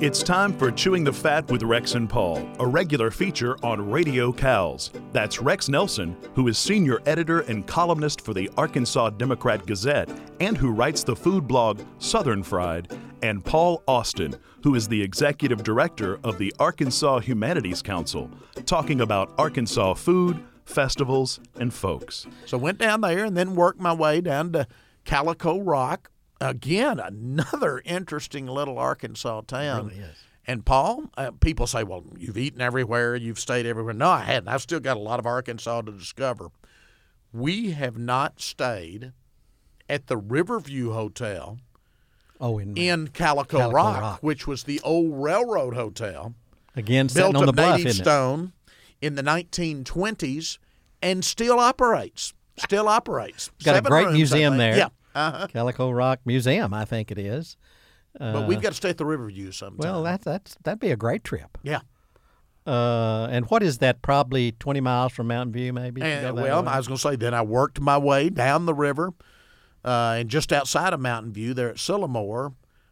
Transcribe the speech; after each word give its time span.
It's 0.00 0.22
time 0.22 0.56
for 0.56 0.70
Chewing 0.70 1.02
the 1.02 1.12
Fat 1.12 1.50
with 1.50 1.64
Rex 1.64 1.96
and 1.96 2.08
Paul, 2.08 2.48
a 2.60 2.66
regular 2.66 3.10
feature 3.10 3.56
on 3.64 3.90
Radio 3.90 4.30
CALS. 4.30 4.92
That's 5.12 5.42
Rex 5.42 5.68
Nelson, 5.68 6.16
who 6.34 6.46
is 6.46 6.56
senior 6.56 7.00
editor 7.04 7.40
and 7.40 7.66
columnist 7.66 8.20
for 8.20 8.32
the 8.32 8.48
Arkansas 8.56 9.10
Democrat 9.10 9.66
Gazette 9.66 10.08
and 10.38 10.56
who 10.56 10.70
writes 10.70 11.02
the 11.02 11.16
food 11.16 11.48
blog 11.48 11.80
Southern 11.98 12.44
Fried, 12.44 12.96
and 13.22 13.44
Paul 13.44 13.82
Austin, 13.88 14.36
who 14.62 14.76
is 14.76 14.86
the 14.86 15.02
executive 15.02 15.64
director 15.64 16.20
of 16.22 16.38
the 16.38 16.54
Arkansas 16.60 17.18
Humanities 17.18 17.82
Council, 17.82 18.30
talking 18.66 19.00
about 19.00 19.34
Arkansas 19.36 19.94
food, 19.94 20.40
festivals, 20.64 21.40
and 21.56 21.74
folks. 21.74 22.24
So 22.46 22.56
went 22.56 22.78
down 22.78 23.00
there 23.00 23.24
and 23.24 23.36
then 23.36 23.56
worked 23.56 23.80
my 23.80 23.94
way 23.94 24.20
down 24.20 24.52
to 24.52 24.68
Calico 25.04 25.58
Rock. 25.58 26.12
Again, 26.40 27.00
another 27.00 27.82
interesting 27.84 28.46
little 28.46 28.78
Arkansas 28.78 29.42
town. 29.42 29.88
really 29.88 30.00
is. 30.00 30.16
And 30.46 30.64
Paul, 30.64 31.10
uh, 31.18 31.32
people 31.40 31.66
say, 31.66 31.84
"Well, 31.84 32.04
you've 32.16 32.38
eaten 32.38 32.60
everywhere, 32.60 33.14
you've 33.16 33.38
stayed 33.38 33.66
everywhere." 33.66 33.92
No, 33.92 34.08
I 34.08 34.20
hadn't. 34.20 34.48
I've 34.48 34.62
still 34.62 34.80
got 34.80 34.96
a 34.96 35.00
lot 35.00 35.18
of 35.18 35.26
Arkansas 35.26 35.82
to 35.82 35.92
discover. 35.92 36.48
We 37.32 37.72
have 37.72 37.98
not 37.98 38.40
stayed 38.40 39.12
at 39.90 40.06
the 40.06 40.16
Riverview 40.16 40.92
Hotel 40.92 41.58
Oh, 42.40 42.58
in, 42.58 42.76
in 42.76 43.08
Calico, 43.08 43.58
Calico 43.58 43.74
Rock, 43.74 44.00
Rock. 44.00 44.22
which 44.22 44.46
was 44.46 44.62
the 44.62 44.80
old 44.82 45.22
railroad 45.22 45.74
hotel 45.74 46.34
again 46.76 47.08
built 47.12 47.34
on 47.36 47.44
the 47.46 47.52
bluff, 47.52 47.78
native 47.78 47.94
stone 47.96 48.52
in 49.02 49.16
the 49.16 49.22
1920s 49.22 50.58
and 51.02 51.24
still 51.24 51.58
operates. 51.58 52.32
Still 52.56 52.88
operates. 52.88 53.50
Got 53.64 53.76
a 53.76 53.80
great 53.82 54.04
rooms, 54.06 54.16
museum 54.16 54.56
there. 54.56 54.76
Yeah. 54.76 54.88
Uh-huh. 55.14 55.46
Calico 55.52 55.90
Rock 55.90 56.20
Museum, 56.24 56.72
I 56.74 56.84
think 56.84 57.10
it 57.10 57.18
is. 57.18 57.56
But 58.18 58.48
we've 58.48 58.60
got 58.60 58.70
to 58.70 58.74
stay 58.74 58.90
at 58.90 58.98
the 58.98 59.06
Riverview 59.06 59.52
sometime. 59.52 59.78
Well, 59.78 60.02
that's 60.02 60.24
that's 60.24 60.56
that'd 60.64 60.80
be 60.80 60.90
a 60.90 60.96
great 60.96 61.22
trip. 61.24 61.56
yeah. 61.62 61.80
Uh, 62.66 63.26
and 63.30 63.46
what 63.46 63.62
is 63.62 63.78
that? 63.78 64.02
Probably 64.02 64.52
twenty 64.52 64.80
miles 64.80 65.12
from 65.12 65.28
Mountain 65.28 65.52
View, 65.52 65.72
maybe. 65.72 66.02
And, 66.02 66.36
well, 66.36 66.62
way? 66.62 66.68
I 66.70 66.76
was 66.76 66.86
going 66.86 66.98
to 66.98 67.02
say, 67.02 67.16
then 67.16 67.32
I 67.32 67.40
worked 67.42 67.80
my 67.80 67.96
way 67.96 68.28
down 68.28 68.66
the 68.66 68.74
river, 68.74 69.14
uh, 69.84 70.16
and 70.18 70.28
just 70.28 70.52
outside 70.52 70.92
of 70.92 71.00
Mountain 71.00 71.32
View, 71.32 71.54
there 71.54 71.70
at 71.70 71.76
Sylamore. 71.76 72.46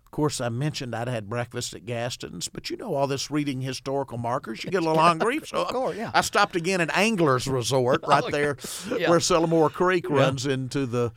Of 0.06 0.10
course, 0.12 0.40
I 0.40 0.48
mentioned 0.48 0.94
I'd 0.94 1.08
had 1.08 1.28
breakfast 1.28 1.74
at 1.74 1.84
Gaston's, 1.84 2.48
but 2.48 2.70
you 2.70 2.78
know 2.78 2.94
all 2.94 3.06
this 3.06 3.30
reading 3.30 3.60
historical 3.60 4.16
markers, 4.16 4.64
you 4.64 4.70
get 4.70 4.82
a 4.82 4.86
little 4.86 5.02
hungry. 5.02 5.40
So 5.44 5.62
Of 5.64 5.68
course, 5.74 5.96
yeah. 5.96 6.10
I 6.14 6.22
stopped 6.22 6.56
again 6.56 6.80
at 6.80 6.96
Anglers 6.96 7.46
Resort 7.46 8.02
right 8.08 8.24
there, 8.32 8.56
Yeah. 8.96 9.10
where 9.10 9.18
Sylamore 9.18 9.70
Creek 9.70 10.08
runs 10.08 10.46
into 10.46 10.86
the 10.86 11.12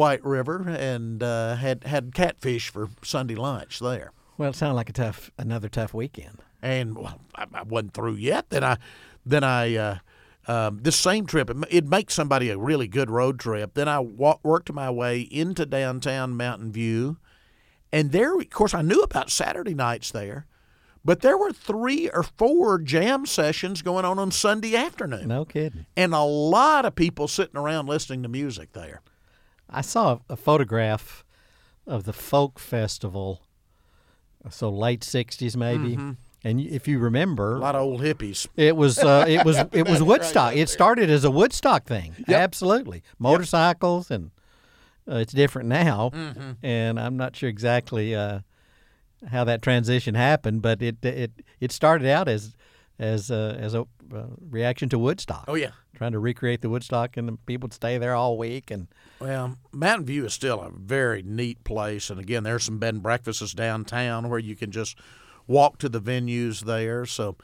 White 0.00 0.24
River, 0.24 0.64
and 0.66 1.22
uh, 1.22 1.56
had 1.56 1.84
had 1.84 2.14
catfish 2.14 2.70
for 2.70 2.88
Sunday 3.02 3.34
lunch 3.34 3.80
there. 3.80 4.12
well, 4.38 4.48
it 4.50 4.56
sounded 4.56 4.74
like 4.76 4.88
a 4.88 4.94
tough, 4.94 5.30
another 5.36 5.68
tough 5.68 5.92
weekend. 5.92 6.38
and 6.62 6.96
well, 6.96 7.20
I, 7.34 7.44
I 7.52 7.62
wasn't 7.64 7.92
through 7.92 8.14
yet. 8.14 8.48
Then 8.48 8.64
I, 8.64 8.78
then 9.26 9.44
I, 9.44 9.76
uh, 9.76 9.96
um, 10.48 10.78
this 10.82 10.96
same 10.96 11.26
trip, 11.26 11.50
it, 11.50 11.56
it 11.70 11.86
makes 11.86 12.14
somebody 12.14 12.48
a 12.48 12.56
really 12.56 12.88
good 12.88 13.10
road 13.10 13.38
trip. 13.38 13.74
Then 13.74 13.88
I 13.88 13.98
wa- 13.98 14.38
worked 14.42 14.72
my 14.72 14.90
way 14.90 15.20
into 15.20 15.66
downtown 15.66 16.34
Mountain 16.34 16.72
View, 16.72 17.18
and 17.92 18.10
there, 18.10 18.34
of 18.38 18.48
course, 18.50 18.72
I 18.72 18.80
knew 18.80 19.02
about 19.02 19.30
Saturday 19.30 19.74
nights 19.74 20.10
there, 20.10 20.46
but 21.04 21.20
there 21.20 21.36
were 21.36 21.52
three 21.52 22.08
or 22.08 22.22
four 22.22 22.78
jam 22.78 23.26
sessions 23.26 23.82
going 23.82 24.06
on 24.06 24.18
on 24.18 24.30
Sunday 24.30 24.74
afternoon, 24.76 25.28
No 25.28 25.44
kidding. 25.44 25.84
and 25.94 26.14
a 26.14 26.22
lot 26.22 26.86
of 26.86 26.94
people 26.94 27.28
sitting 27.28 27.56
around 27.58 27.86
listening 27.86 28.22
to 28.22 28.28
music 28.30 28.72
there. 28.72 29.02
I 29.70 29.80
saw 29.80 30.18
a 30.28 30.36
photograph 30.36 31.24
of 31.86 32.04
the 32.04 32.12
folk 32.12 32.58
festival, 32.58 33.42
so 34.50 34.68
late 34.70 35.00
'60s 35.00 35.56
maybe. 35.56 35.98
And 36.42 36.60
if 36.60 36.88
you 36.88 36.98
remember, 36.98 37.52
Mm-hmm. 37.54 37.62
A 37.62 37.66
lot 37.66 37.74
of 37.74 37.82
old 37.82 38.00
hippies. 38.00 38.46
It 38.56 38.76
was 38.76 38.98
uh, 38.98 39.24
it 39.28 39.44
was 39.44 39.56
it 39.72 39.88
was 39.88 40.02
Woodstock. 40.02 40.56
It 40.56 40.68
started 40.68 41.10
as 41.10 41.24
a 41.24 41.30
Woodstock 41.30 41.84
thing. 41.84 42.14
Absolutely, 42.28 43.02
motorcycles 43.18 44.10
and 44.10 44.30
uh, 45.10 45.16
it's 45.16 45.32
different 45.32 45.68
now. 45.68 46.10
Mm-hmm. 46.14 46.52
And 46.64 46.98
I'm 46.98 47.16
not 47.16 47.36
sure 47.36 47.48
exactly 47.48 48.14
uh, 48.14 48.40
how 49.30 49.44
that 49.44 49.60
transition 49.62 50.14
happened, 50.14 50.62
but 50.62 50.80
it 50.82 51.04
it 51.04 51.32
it 51.60 51.72
started 51.72 52.08
out 52.08 52.28
as 52.28 52.54
as 53.00 53.30
uh, 53.30 53.56
as 53.58 53.74
a 53.74 53.80
uh, 54.14 54.26
reaction 54.50 54.88
to 54.90 54.98
Woodstock. 54.98 55.46
Oh 55.48 55.54
yeah. 55.54 55.70
trying 55.96 56.12
to 56.12 56.18
recreate 56.18 56.60
the 56.60 56.68
Woodstock, 56.68 57.16
and 57.16 57.26
the 57.26 57.32
people 57.46 57.66
would 57.66 57.72
stay 57.72 57.98
there 57.98 58.14
all 58.14 58.38
week. 58.38 58.70
And 58.70 58.86
Well, 59.18 59.56
Mountain 59.72 60.06
View 60.06 60.26
is 60.26 60.34
still 60.34 60.60
a 60.60 60.70
very 60.70 61.22
neat 61.22 61.64
place, 61.64 62.10
and 62.10 62.20
again, 62.20 62.44
there's 62.44 62.64
some 62.64 62.78
bed 62.78 62.94
and 62.94 63.02
breakfasts 63.02 63.54
downtown 63.54 64.28
where 64.28 64.38
you 64.38 64.54
can 64.54 64.70
just 64.70 64.96
walk 65.46 65.78
to 65.78 65.88
the 65.88 66.00
venues 66.00 66.60
there. 66.60 67.06
So, 67.06 67.36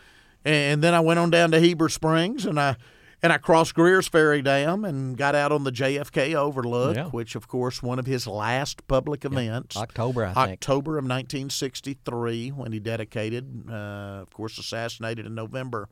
and 0.45 0.83
then 0.83 0.95
I 0.95 1.01
went 1.01 1.19
on 1.19 1.31
down 1.31 1.51
to 1.53 1.61
Heber 1.61 1.89
Springs, 1.89 2.45
and 2.45 2.61
I 2.61 2.77
and 3.23 3.33
I 3.33 3.39
crossed 3.39 3.75
Greer's 3.75 4.07
Ferry 4.09 4.43
Dam 4.43 4.85
and 4.85 5.17
got 5.17 5.35
out 5.35 5.51
on 5.53 5.65
the 5.65 5.73
JFK 5.73 6.35
Overlook, 6.35 6.97
Yeah. 6.97 7.07
which, 7.09 7.35
of 7.35 7.49
course, 7.49 7.83
one 7.83 7.99
of 7.99 8.07
his 8.07 8.27
last 8.27 8.87
public 8.89 9.25
events. 9.25 9.77
October, 9.77 10.25
I 10.27 10.33
think. 10.35 10.53
October 10.55 10.99
of 10.99 11.05
1963, 11.05 12.51
when 12.51 12.73
he 12.73 12.79
dedicated, 12.79 13.65
uh, 13.69 14.21
of 14.23 14.31
course, 14.31 14.59
assassinated 14.59 15.27
in 15.27 15.35
November 15.35 15.89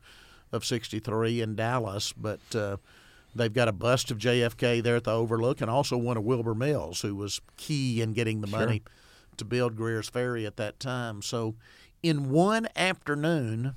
of 0.53 0.65
63 0.65 1.41
in 1.41 1.57
Dallas. 1.57 2.13
But 2.13 2.41
uh, 2.55 2.77
they've 3.35 3.53
got 3.53 3.69
a 3.69 3.73
bust 3.73 4.11
of 4.11 4.19
JFK 4.19 4.83
there 4.83 4.97
at 4.97 5.05
the 5.05 5.13
Overlook 5.13 5.61
and 5.61 5.71
also 5.71 5.97
one 5.97 6.17
of 6.17 6.25
Wilbur 6.25 6.55
Mills, 6.55 7.01
who 7.01 7.15
was 7.17 7.41
key 7.57 8.01
in 8.01 8.13
getting 8.13 8.41
the 8.41 8.47
money 8.47 8.83
to 9.37 9.45
build 9.45 9.77
Greer's 9.77 10.09
Ferry 10.09 10.47
at 10.47 10.57
that 10.59 10.79
time. 10.79 11.21
So 11.23 11.57
in 12.03 12.31
one 12.31 12.69
afternoon, 12.77 13.75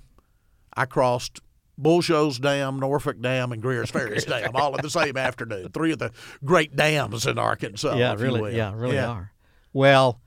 I 0.76 0.86
crossed 0.86 1.40
Bull 1.78 2.02
Shoals 2.02 2.40
Dam, 2.40 2.80
Norfork 2.80 3.22
Dam, 3.22 3.52
and 3.52 3.62
Greer's 3.62 3.92
Ferry's 3.92 4.26
Dam 4.26 4.52
all 4.56 4.76
in 4.76 4.82
the 4.82 4.90
same 4.90 5.16
afternoon. 5.18 5.70
Three 5.70 5.92
of 5.92 6.00
the 6.00 6.12
great 6.44 6.76
dams 6.76 7.26
in 7.26 7.38
Arkansas. 7.38 7.96
yeah, 7.98 8.16
really, 8.16 8.56
yeah, 8.56 8.74
really 8.76 8.96
Yeah. 8.96 9.08
are. 9.10 9.32
Well, 9.74 10.20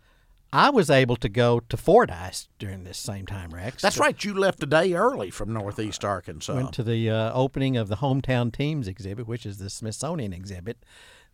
I 0.52 0.70
was 0.70 0.90
able 0.90 1.16
to 1.16 1.28
go 1.28 1.60
to 1.68 1.76
Fordyce 1.76 2.48
during 2.58 2.82
this 2.84 2.98
same 2.98 3.24
time, 3.26 3.50
Rex. 3.50 3.82
That's 3.82 3.98
right. 3.98 4.22
You 4.24 4.34
left 4.34 4.62
a 4.62 4.66
day 4.66 4.92
early 4.94 5.30
from 5.30 5.52
Northeast 5.52 6.04
Arkansas. 6.04 6.54
went 6.54 6.72
to 6.72 6.82
the 6.82 7.08
uh, 7.08 7.32
opening 7.32 7.76
of 7.76 7.88
the 7.88 7.96
Hometown 7.96 8.52
Teams 8.52 8.88
exhibit, 8.88 9.28
which 9.28 9.46
is 9.46 9.58
the 9.58 9.70
Smithsonian 9.70 10.32
exhibit 10.32 10.84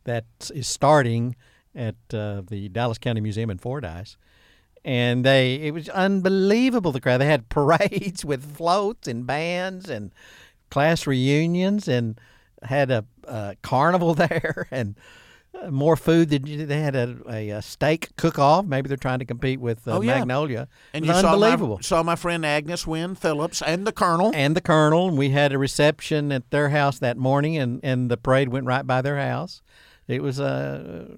that 0.04 0.27
is 0.54 0.69
starting 0.69 1.34
at 1.75 1.94
uh, 2.12 2.43
the 2.47 2.69
Dallas 2.69 2.98
County 2.98 3.21
Museum 3.22 3.50
in 3.50 3.59
Fordyce. 3.59 4.16
And 4.87 5.25
they, 5.25 5.57
it 5.57 5.75
was 5.75 5.89
unbelievable. 5.89 6.93
The 6.93 7.01
crowd. 7.01 7.19
They 7.19 7.27
had 7.27 7.49
parades 7.51 8.25
with 8.25 8.57
floats 8.57 9.09
and 9.09 9.27
bands 9.27 9.91
and 9.91 10.13
class 10.71 11.07
reunions, 11.09 11.89
and 11.89 12.19
had 12.63 12.91
a, 12.93 13.05
a 13.25 13.57
carnival 13.63 14.15
there 14.29 14.69
and 14.71 14.95
uh, 15.61 15.71
more 15.73 15.97
food 15.97 16.29
than 16.31 16.47
you- 16.47 16.67
they 16.67 16.81
had 16.81 16.95
a, 16.95 17.17
a, 17.29 17.49
a 17.51 17.63
steak 17.63 18.15
cook-off. 18.17 18.65
Maybe 18.65 18.87
they're 18.89 18.97
trying 18.97 19.19
to 19.19 19.25
compete 19.25 19.59
with 19.61 19.89
uh, 19.89 19.97
Oh, 19.97 20.01
yeah. 20.03 20.19
Magnolia. 20.19 20.69
and 20.95 21.05
you 21.05 21.13
saw 21.13 21.33
unbelievable 21.33 21.77
my, 21.77 21.83
saw 21.83 22.03
my 22.05 22.15
friend 22.17 22.47
Agnes 22.47 22.87
Wynn 22.87 23.15
Phillips 23.17 23.63
and 23.63 23.87
the 23.87 23.93
Colonel. 23.93 24.31
and 24.35 24.55
the 24.57 24.61
colonel. 24.61 25.11
We 25.11 25.31
had 25.31 25.53
a 25.53 25.59
reception 25.59 26.31
at 26.31 26.49
their 26.51 26.69
house 26.69 26.99
that 27.01 27.17
morning, 27.17 27.57
and, 27.57 27.81
and 27.83 28.09
the 28.11 28.17
parade 28.17 28.51
went 28.51 28.67
right 28.67 28.87
by 28.87 29.03
their 29.03 29.19
house. 29.19 29.63
It 30.07 30.23
was 30.23 30.39
uh, 30.39 31.17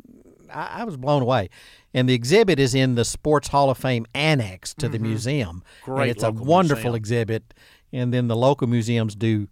I, 0.52 0.80
I 0.80 0.84
was 0.84 0.96
blown 0.96 1.22
away. 1.22 1.50
And 1.94 2.08
the 2.08 2.14
exhibit 2.14 2.58
is 2.58 2.74
in 2.74 2.94
the 2.94 3.04
Sports 3.04 3.48
Hall 3.48 3.70
of 3.70 3.78
Fame 3.78 4.06
annex 4.14 4.74
to 4.74 4.88
the 4.88 4.98
museum. 4.98 5.62
Mm-hmm. 5.82 5.92
Great 5.92 6.02
and 6.02 6.10
it's 6.10 6.22
a 6.22 6.30
wonderful 6.30 6.92
museum. 6.92 6.94
exhibit. 6.96 7.54
And 7.92 8.12
then 8.12 8.28
the 8.28 8.36
local 8.36 8.66
museums 8.66 9.14
do 9.14 9.48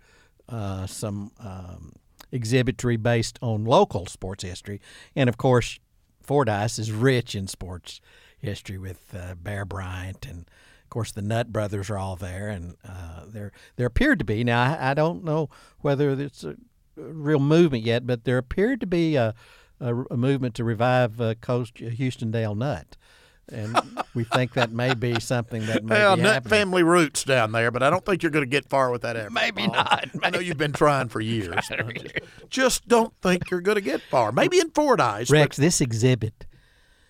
uh, 0.48 0.86
some 0.86 1.32
um, 1.40 1.94
exhibitry 2.30 2.96
based 2.96 3.38
on 3.40 3.64
local 3.64 4.06
sports 4.06 4.44
history. 4.44 4.80
And 5.14 5.28
of 5.28 5.36
course, 5.38 5.78
Fordyce 6.22 6.78
is 6.78 6.92
rich 6.92 7.34
in 7.34 7.46
sports 7.46 8.00
history 8.38 8.78
with 8.78 9.14
uh, 9.14 9.34
Bear 9.36 9.64
Bryant 9.64 10.26
and 10.26 10.40
of 10.40 10.90
course 10.90 11.12
the 11.12 11.22
Nutt 11.22 11.52
brothers 11.52 11.88
are 11.88 11.99
all 11.99 12.16
there 12.16 12.49
and 12.49 12.76
uh, 12.87 13.22
there 13.26 13.52
there 13.76 13.87
appeared 13.87 14.19
to 14.19 14.25
be 14.25 14.44
now 14.44 14.62
I, 14.62 14.90
I 14.90 14.94
don't 14.94 15.25
know 15.25 15.49
whether 15.81 16.10
it's 16.10 16.44
a, 16.44 16.50
a 16.50 16.56
real 16.96 17.40
movement 17.40 17.84
yet 17.84 18.06
but 18.06 18.25
there 18.25 18.38
appeared 18.38 18.81
to 18.81 18.87
be 18.87 19.16
a, 19.16 19.34
a, 19.81 19.94
a 20.11 20.17
movement 20.17 20.55
to 20.56 20.64
revive 20.64 21.20
uh, 21.20 21.34
Houston 21.76 22.31
Dale 22.31 22.55
Nutt 22.55 22.96
and 23.52 23.78
we 24.14 24.25
think 24.25 24.55
that 24.55 24.73
may 24.73 24.94
be 24.94 25.20
something 25.20 25.67
that 25.67 25.84
may 25.84 25.94
well, 25.94 26.17
be 26.17 26.23
Nutt 26.23 26.34
happening. 26.34 26.50
family 26.50 26.82
roots 26.82 27.25
down 27.25 27.52
there, 27.52 27.70
but 27.70 27.82
I 27.82 27.90
don't 27.90 28.05
think 28.05 28.23
you're 28.23 28.31
going 28.31 28.44
to 28.44 28.50
get 28.50 28.69
far 28.69 28.90
with 28.90 29.02
that 29.02 29.17
effort. 29.17 29.32
Maybe 29.32 29.67
Paul. 29.67 29.75
not. 29.75 30.08
I 30.23 30.31
know 30.31 30.38
you've 30.38 30.58
been 30.58 30.73
trying 30.73 31.08
for 31.08 31.20
years. 31.26 31.69
just, 31.69 32.12
just 32.50 32.88
don't 32.88 33.12
think 33.23 33.50
you're 33.50 33.61
going 33.61 33.76
to 33.76 33.82
get 33.82 34.00
far. 34.02 34.32
Maybe 34.32 34.58
in 34.58 34.70
Fordyce. 34.70 35.28
but- 35.28 35.34
Rex, 35.34 35.56
this 35.56 35.81
exhibit, 35.81 36.46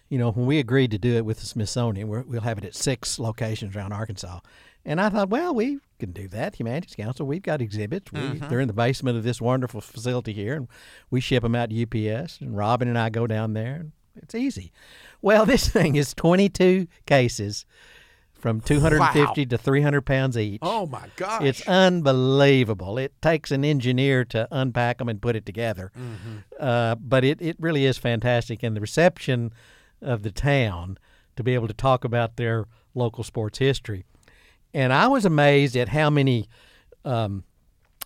you 0.09 0.19
know, 0.19 0.31
when 0.31 0.47
we 0.47 0.59
agreed 0.59 0.91
to 0.93 0.99
do 0.99 1.15
it 1.17 1.25
with 1.25 1.41
the 1.41 1.47
Smithsonian, 1.47 2.09
we're, 2.09 2.23
we'll 2.23 2.43
have 2.43 2.59
it 2.59 2.65
at 2.65 2.75
six 2.75 3.19
locations 3.19 3.75
around 3.75 3.93
Arkansas. 3.93 4.41
And 4.87 5.01
I 5.01 5.09
thought, 5.09 5.29
well, 5.29 5.53
we 5.53 5.81
can 5.99 6.13
do 6.13 6.29
that. 6.29 6.55
Humanities 6.61 6.95
Council, 6.95 7.27
we've 7.27 7.43
got 7.43 7.61
exhibits. 7.61 8.13
We, 8.13 8.21
Mm-hmm. 8.21 8.49
They're 8.49 8.61
in 8.61 8.69
the 8.69 8.73
basement 8.73 9.19
of 9.19 9.25
this 9.25 9.41
wonderful 9.41 9.81
facility 9.81 10.33
here, 10.33 10.55
and 10.55 10.69
we 11.11 11.21
ship 11.21 11.43
them 11.43 11.57
out 11.57 11.71
to 11.71 11.83
UPS. 11.83 12.41
And 12.41 12.57
Robin 12.57 12.87
and 12.89 12.97
I 12.97 13.11
go 13.11 13.27
down 13.27 13.53
there. 13.53 13.75
And 13.75 13.93
it's 14.15 14.35
easy. 14.35 14.73
Well, 15.21 15.45
this 15.53 15.69
thing 15.69 15.97
is 15.97 16.15
22 16.15 16.87
cases 17.05 17.67
from 18.33 18.61
250 18.61 19.47
to 19.47 19.59
300 19.59 20.03
pounds 20.03 20.39
each. 20.39 20.61
Oh 20.63 20.87
my 20.87 21.09
gosh! 21.17 21.43
It's 21.43 21.67
unbelievable. 21.67 22.97
It 22.99 23.13
takes 23.21 23.51
an 23.51 23.65
engineer 23.65 24.25
to 24.27 24.47
unpack 24.53 24.99
them 24.99 25.09
and 25.09 25.21
put 25.21 25.35
it 25.35 25.45
together. 25.47 25.91
Mm-hmm. 25.99 26.37
Uh, 26.61 26.95
but 26.97 27.25
it, 27.25 27.43
it 27.43 27.57
really 27.59 27.87
is 27.87 27.99
fantastic. 27.99 28.63
And 28.63 28.77
the 28.77 28.81
reception 28.81 29.53
of 30.01 30.23
the 30.23 30.31
town 30.31 30.99
to 31.35 31.43
be 31.43 31.55
able 31.55 31.67
to 31.67 31.75
talk 31.75 32.05
about 32.05 32.37
their 32.37 32.67
local 32.95 33.25
sports 33.25 33.59
history. 33.59 34.05
And 34.77 34.93
I 34.93 35.09
was 35.09 35.25
amazed 35.25 35.75
at 35.75 35.89
how 35.89 36.11
many 36.11 36.49
um, 37.03 37.45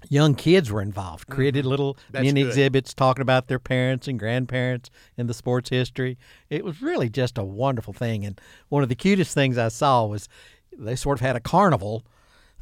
young 0.08 0.36
kids 0.36 0.70
were 0.70 0.80
involved, 0.80 1.26
created 1.26 1.66
little 1.66 1.94
Mm-hmm. 1.94 2.12
That's 2.12 2.22
mini 2.22 2.42
good. 2.42 2.48
exhibits 2.50 2.94
talking 2.94 3.22
about 3.22 3.48
their 3.48 3.58
parents 3.58 4.06
and 4.06 4.20
grandparents 4.20 4.88
and 5.18 5.28
the 5.28 5.34
sports 5.34 5.70
history. 5.70 6.16
It 6.48 6.64
was 6.64 6.80
really 6.80 7.08
just 7.08 7.38
a 7.38 7.42
wonderful 7.44 7.92
thing. 7.92 8.24
And 8.24 8.40
one 8.68 8.84
of 8.84 8.88
the 8.88 8.94
cutest 8.94 9.34
things 9.34 9.58
I 9.58 9.66
saw 9.66 10.06
was 10.06 10.28
they 10.78 10.94
sort 10.94 11.18
of 11.18 11.26
had 11.26 11.34
a 11.34 11.40
carnival 11.40 12.04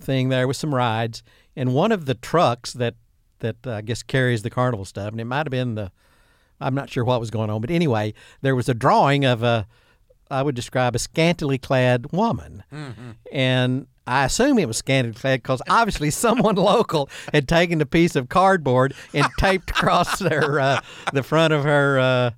thing 0.01 0.31
there 0.31 0.49
with 0.49 0.57
some 0.57 0.75
rides, 0.75 1.23
and 1.55 1.75
one 1.75 1.93
of 1.93 2.07
the 2.07 2.15
trucks 2.15 2.73
that 2.73 2.95
that 3.41 3.57
uh, 3.67 3.75
I 3.75 3.81
guess 3.83 4.03
carries 4.03 4.43
the 4.43 4.51
carnival 4.51 4.87
stuff, 4.87 5.11
and 5.13 5.21
it 5.21 5.27
might 5.27 5.47
have 5.47 5.51
been 5.51 5.75
the 5.75 5.93
I'm 6.61 6.75
not 6.75 6.89
sure 6.89 7.05
what 7.05 7.21
was 7.21 7.31
going 7.31 7.51
on, 7.51 7.61
but 7.61 7.71
anyway, 7.71 8.15
there 8.41 8.57
was 8.57 8.71
a 8.71 8.75
drawing 8.75 9.27
of 9.27 9.43
a 9.43 9.67
I 10.31 10.43
would 10.43 10.55
describe 10.55 10.95
a 10.97 10.99
scantily 10.99 11.59
clad 11.59 12.11
woman, 12.13 12.63
and 13.33 13.87
I 14.09 14.25
assume 14.25 14.59
it 14.59 14.67
was 14.67 14.79
scantily 14.79 15.15
clad 15.15 15.43
because 15.43 15.63
obviously 15.69 16.11
someone 16.11 16.55
local 16.57 17.09
had 17.33 17.47
taken 17.47 17.81
a 17.81 17.87
piece 17.87 18.17
of 18.17 18.29
cardboard 18.29 18.95
and 19.15 19.27
taped 19.39 19.71
across 19.71 20.19
their 20.19 20.59
uh, 20.61 20.81
the 21.13 21.23
front 21.23 21.53
of 21.53 21.65
her. 21.65 21.99
Uh, 21.99 22.31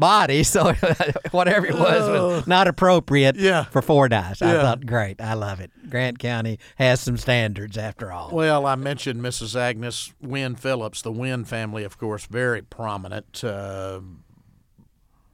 Body, 0.00 0.42
so 0.44 0.74
whatever 1.32 1.66
it 1.66 1.74
was 1.74 2.08
was 2.08 2.46
not 2.46 2.68
appropriate 2.68 3.34
Yeah. 3.34 3.64
for 3.64 3.82
Fordyce. 3.82 4.40
I 4.40 4.52
Yeah. 4.54 4.62
thought, 4.62 4.86
great, 4.86 5.20
I 5.20 5.34
love 5.34 5.58
it. 5.58 5.72
Grant 5.90 6.20
County 6.20 6.60
has 6.76 7.00
some 7.00 7.16
standards 7.16 7.76
after 7.76 8.12
all. 8.12 8.30
Well, 8.32 8.64
I 8.64 8.76
mentioned 8.76 9.20
Mrs. 9.20 9.58
Agnes 9.58 10.12
Wynn 10.20 10.54
Phillips, 10.54 11.02
the 11.02 11.10
Wynn 11.10 11.44
family, 11.44 11.82
of 11.82 11.98
course, 11.98 12.26
very 12.26 12.62
prominent. 12.62 13.42
Uh, 13.42 13.98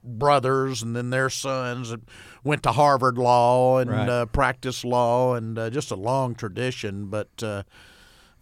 brothers 0.05 0.83
and 0.83 0.95
then 0.95 1.11
their 1.11 1.31
sons 1.31 1.91
that 1.91 2.01
went 2.45 2.63
to 2.65 2.73
Harvard 2.73 3.17
Law 3.19 3.79
and 3.79 3.91
Right. 3.91 4.09
uh, 4.09 4.27
practiced 4.27 4.85
law 4.85 5.35
and 5.35 5.59
uh, 5.59 5.71
just 5.71 5.91
a 5.91 5.97
long 5.97 6.35
tradition. 6.35 7.07
But 7.07 7.31
uh, 7.43 7.63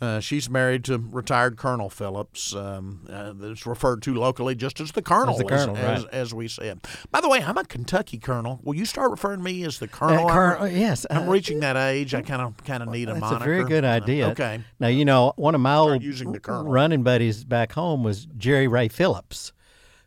uh, 0.01 0.19
she's 0.19 0.51
married 0.51 0.83
to 0.83 0.99
retired 0.99 1.57
Colonel 1.57 1.89
Phillips. 1.89 2.53
Um, 2.57 3.07
uh, 3.09 3.33
that's 3.37 3.65
referred 3.65 4.03
to 4.03 4.15
locally 4.15 4.57
just 4.57 4.81
as 4.81 4.91
the 4.91 5.03
Colonel, 5.03 5.39
the 5.39 5.45
Colonel, 5.45 5.77
as, 5.77 5.85
right. 5.85 5.99
as, 5.99 6.05
as 6.07 6.35
we 6.35 6.49
said. 6.49 6.81
By 7.13 7.21
the 7.21 7.29
way, 7.29 7.41
I'm 7.41 7.57
a 7.57 7.63
Kentucky 7.65 8.19
Colonel. 8.19 8.59
Will 8.65 8.75
you 8.75 8.85
start 8.85 9.13
referring 9.13 9.39
to 9.39 9.45
me 9.45 9.63
as 9.63 9.79
the 9.79 9.87
Uh, 9.87 9.89
Colonel? 9.91 10.29
Colonel- 10.29 10.67
yes, 10.69 11.07
I'm 11.09 11.29
uh, 11.29 11.31
reaching 11.31 11.61
that 11.61 11.77
age. 11.77 12.15
I 12.15 12.23
kind 12.23 12.43
of 12.43 12.57
kind 12.65 12.83
of 12.83 12.89
need 12.89 13.09
a 13.09 13.13
That's 13.13 13.21
moniker. 13.21 13.45
a 13.45 13.55
very 13.59 13.65
good 13.69 13.85
idea. 13.85 14.31
Okay. 14.31 14.61
Now 14.81 14.89
you 14.89 15.05
know 15.05 15.35
one 15.37 15.55
of 15.55 15.61
my 15.61 15.77
old 15.77 16.03
using 16.03 16.33
the 16.33 16.41
running 16.65 17.05
buddies 17.05 17.45
back 17.45 17.71
home 17.71 18.03
was 18.03 18.27
Jerry 18.37 18.67
Ray 18.67 18.89
Phillips, 18.89 19.53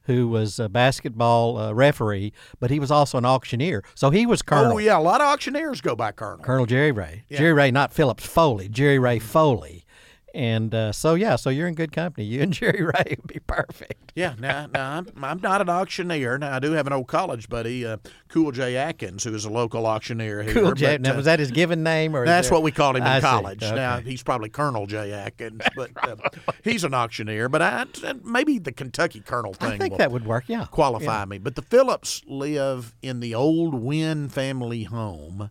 who 0.06 0.28
was 0.28 0.60
a 0.60 0.69
basketball 0.69 1.57
uh, 1.57 1.74
referee, 1.74 2.34
but 2.60 2.72
he 2.72 2.80
was 2.80 2.92
also 2.92 3.18
an 3.18 3.25
auctioneer. 3.25 3.84
So 3.96 4.10
he 4.10 4.25
was 4.25 4.42
Colonel. 4.42 4.74
Oh 4.74 4.78
yeah, 4.78 4.98
a 4.98 5.00
lot 5.00 5.22
of 5.22 5.28
auctioneers 5.28 5.81
go 5.81 5.96
by 5.96 6.12
Colonel. 6.12 6.44
Colonel 6.44 6.66
Jerry 6.66 6.92
Ray. 6.92 7.24
Jerry 7.31 7.54
Ray, 7.54 7.72
not 7.72 7.94
Phillips 7.94 8.25
Foley. 8.25 8.69
Jerry 8.69 9.00
Ray 9.00 9.19
Foley. 9.19 9.85
And 10.36 10.76
uh, 10.76 10.92
so 10.92 11.16
yeah, 11.16 11.38
so 11.38 11.50
you're 11.50 11.68
in 11.70 11.76
good 11.76 11.94
company. 11.94 12.26
You 12.26 12.42
and 12.42 12.52
Jerry 12.60 12.84
Ray 12.84 13.16
would 13.18 13.28
be 13.28 13.40
perfect. 13.48 14.12
Yeah, 14.16 14.36
now, 14.38 14.68
now 14.68 14.98
I'm, 14.98 15.08
I'm 15.24 15.40
not 15.42 15.62
an 15.62 15.70
auctioneer. 15.70 16.38
Now 16.38 16.54
I 16.56 16.60
do 16.60 16.74
have 16.74 16.88
an 16.88 16.94
old 16.94 17.08
college 17.08 17.48
buddy, 17.48 17.86
uh, 17.86 17.98
Cool 18.28 18.52
J 18.52 18.76
Atkins, 18.76 19.24
who 19.24 19.34
is 19.34 19.46
a 19.46 19.50
local 19.50 19.86
auctioneer 19.86 20.44
here. 20.44 20.54
Cool, 20.54 20.74
Jay. 20.74 20.96
but, 20.96 21.02
Now 21.02 21.14
uh, 21.14 21.16
was 21.16 21.26
that 21.26 21.40
his 21.40 21.52
given 21.52 21.84
name, 21.84 22.16
or 22.16 22.26
That's 22.26 22.50
there- 22.50 22.56
what 22.56 22.64
we 22.64 22.72
called 22.72 22.98
him 22.98 23.04
in 23.04 23.08
I 23.08 23.22
college. 23.22 23.62
Now 23.62 24.00
he's 24.02 24.24
probably 24.24 24.50
Colonel 24.50 24.86
J 24.88 25.14
Atkins, 25.14 25.62
but 25.78 25.92
uh, 26.04 26.16
he's 26.66 26.84
an 26.84 26.94
auctioneer. 26.94 27.48
But 27.48 27.62
I, 27.62 27.86
maybe 28.24 28.60
the 28.60 28.74
Kentucky 28.74 29.22
Colonel 29.22 29.54
thing 29.54 29.72
I 29.74 29.78
think 29.78 29.92
will 29.92 29.98
that 30.00 30.12
would 30.12 30.26
work. 30.26 30.46
Yeah. 30.48 30.66
qualify 30.66 31.24
me. 31.24 31.38
But 31.38 31.56
the 31.56 31.62
Phillips 31.62 32.22
live 32.28 32.94
in 33.02 33.22
the 33.22 33.34
old 33.34 33.74
Wynn 33.74 34.28
family 34.28 34.84
home. 34.84 35.50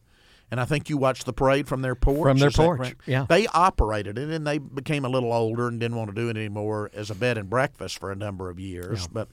And 0.55 0.61
I 0.61 0.67
think 0.67 0.89
you 0.89 0.97
watched 0.97 1.27
the 1.27 1.33
parade 1.33 1.67
from 1.67 1.83
their 1.83 1.97
porch. 1.97 2.23
From 2.23 2.39
their 2.39 2.53
porch, 2.53 2.79
correct? 2.79 3.01
yeah. 3.07 3.27
They 3.29 3.49
operated 3.49 4.19
it, 4.19 4.31
and 4.31 4.47
they 4.47 4.59
became 4.59 5.05
a 5.05 5.09
little 5.09 5.33
older 5.33 5.67
and 5.67 5.81
didn't 5.81 5.97
want 5.97 6.11
to 6.11 6.15
do 6.15 6.29
it 6.29 6.37
anymore 6.37 6.93
as 6.95 7.11
a 7.11 7.15
bed 7.17 7.39
and 7.39 7.51
breakfast 7.51 7.99
for 7.99 8.13
a 8.13 8.15
number 8.15 8.49
of 8.49 8.61
years. 8.61 9.09
But 9.09 9.31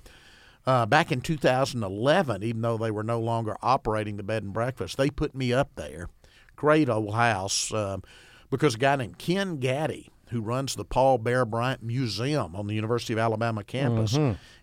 uh, 0.65 0.87
back 0.87 1.11
in 1.11 1.21
2011, 1.21 2.41
even 2.41 2.61
though 2.63 2.75
they 2.75 2.89
were 2.89 3.03
no 3.03 3.19
longer 3.19 3.55
operating 3.61 4.17
the 4.17 4.23
bed 4.23 4.41
and 4.41 4.51
breakfast, 4.51 4.97
they 4.97 5.11
put 5.11 5.35
me 5.35 5.53
up 5.53 5.69
there. 5.75 6.09
Great 6.55 6.89
old 6.89 7.13
house. 7.13 7.71
Um, 7.71 8.01
because 8.49 8.73
a 8.73 8.79
guy 8.79 8.95
named 8.95 9.19
Ken 9.19 9.57
Gaddy, 9.57 10.09
who 10.29 10.41
runs 10.41 10.73
the 10.73 10.85
Paul 10.85 11.19
Bear 11.19 11.45
Bryant 11.45 11.83
Museum 11.83 12.55
on 12.55 12.65
the 12.65 12.73
University 12.73 13.13
of 13.13 13.19
Alabama 13.19 13.63
campus 13.63 14.17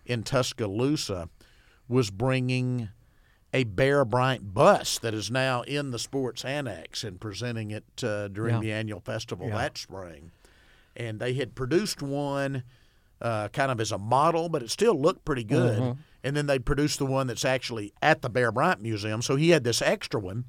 in 0.05 0.23
Tuscaloosa, 0.23 1.29
was 1.87 2.11
bringing 2.11 2.89
a 3.53 3.63
Bear 3.63 4.05
Bryant 4.05 4.53
bus 4.53 4.99
that 4.99 5.13
is 5.13 5.31
now 5.31 5.61
in 5.63 5.91
the 5.91 5.99
Sports 5.99 6.45
Annex 6.45 7.03
and 7.03 7.19
presenting 7.19 7.71
it 7.71 7.85
uh, 8.03 8.27
during 8.27 8.55
Yeah. 8.55 8.61
the 8.61 8.71
annual 8.73 8.99
festival 8.99 9.47
Yeah. 9.47 9.57
that 9.57 9.77
spring. 9.77 10.31
And 10.95 11.19
they 11.19 11.33
had 11.33 11.55
produced 11.55 12.01
one 12.01 12.63
uh, 13.21 13.49
kind 13.49 13.69
of 13.69 13.81
as 13.81 13.91
a 13.91 13.97
model, 13.97 14.47
but 14.47 14.63
it 14.63 14.69
still 14.69 14.97
looked 14.99 15.25
pretty 15.25 15.43
good. 15.43 15.79
Mm-hmm. 15.81 15.99
And 16.23 16.37
then 16.37 16.47
they 16.47 16.57
produced 16.57 16.99
the 16.99 17.05
one 17.05 17.27
that's 17.27 17.43
actually 17.43 17.91
at 18.01 18.21
the 18.21 18.29
Bear 18.29 18.51
Bryant 18.51 18.81
Museum. 18.81 19.21
So 19.21 19.35
he 19.35 19.49
had 19.49 19.63
this 19.65 19.81
extra 19.81 20.19
one. 20.21 20.45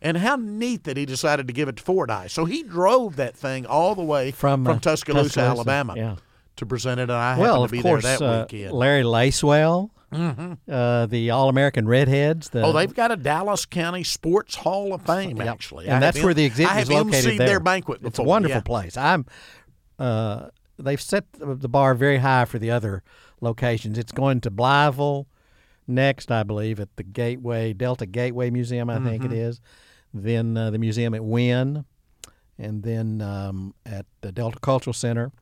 And 0.00 0.16
how 0.16 0.36
neat 0.36 0.84
that 0.84 0.96
he 0.96 1.04
decided 1.06 1.46
to 1.48 1.52
give 1.52 1.68
it 1.68 1.76
to 1.76 1.82
Fordyce. 1.82 2.32
So 2.32 2.44
he 2.44 2.62
drove 2.62 3.16
that 3.16 3.36
thing 3.36 3.66
all 3.66 3.94
the 3.96 4.02
way 4.02 4.30
From, 4.30 4.64
from, 4.64 4.76
uh, 4.76 4.80
Tuscaloosa, 4.80 5.24
Tuscaloosa, 5.28 5.40
Alabama, 5.50 5.94
yeah. 5.96 6.16
to 6.56 6.66
present 6.66 7.00
it. 7.00 7.04
And 7.04 7.12
I 7.12 7.36
well, 7.38 7.62
happened 7.64 7.68
to 7.68 7.72
be 7.76 7.82
course, 7.82 8.04
there 8.04 8.18
that 8.18 8.24
uh, 8.24 8.46
weekend. 8.50 8.72
Larry 8.74 9.02
Lacewell, 9.02 9.90
uh, 10.12 11.06
the 11.06 11.30
All 11.30 11.48
American 11.48 11.86
Redheads. 11.86 12.48
The, 12.50 12.62
Oh, 12.62 12.72
they've 12.72 12.94
got 12.94 13.10
a 13.12 13.16
Dallas 13.16 13.66
County 13.66 14.04
Sports 14.04 14.56
Hall 14.56 14.94
of 14.94 15.02
Fame, 15.02 15.36
Yep. 15.36 15.46
actually. 15.46 15.86
and 15.86 15.96
I 15.96 16.00
that's 16.00 16.16
have 16.18 16.24
where 16.24 16.34
the 16.34 16.44
exhibit 16.44 16.72
I 16.72 16.80
is 16.80 16.88
have 16.88 17.06
located 17.06 17.24
emceed 17.32 17.38
there. 17.38 17.46
their 17.46 17.60
banquet 17.60 18.00
before. 18.00 18.08
It's 18.08 18.18
a 18.18 18.22
wonderful 18.22 18.56
yeah. 18.56 18.62
place. 18.62 18.96
I'm. 18.96 19.26
Uh, 19.98 20.48
they've 20.78 21.00
set 21.00 21.24
the 21.32 21.68
bar 21.68 21.94
very 21.94 22.18
high 22.18 22.44
for 22.44 22.58
the 22.58 22.70
other 22.70 23.02
locations. 23.40 23.98
It's 23.98 24.12
going 24.12 24.40
to 24.42 24.50
Blytheville 24.50 25.26
next, 25.86 26.30
I 26.30 26.42
believe, 26.44 26.78
at 26.80 26.94
the 26.96 27.02
Gateway 27.02 27.72
Delta 27.72 28.06
Gateway 28.06 28.50
Museum. 28.50 28.88
I 28.90 28.98
think 29.00 29.24
it 29.24 29.30
Mm-hmm. 29.30 29.34
is. 29.40 29.60
Then 30.14 30.56
uh, 30.56 30.70
the 30.70 30.78
museum 30.78 31.14
at 31.14 31.22
Wynn, 31.24 31.84
and 32.58 32.82
then 32.82 33.20
um, 33.20 33.74
at 33.84 34.06
the 34.22 34.32
Delta 34.32 34.58
Cultural 34.60 34.94
Center 34.94 35.32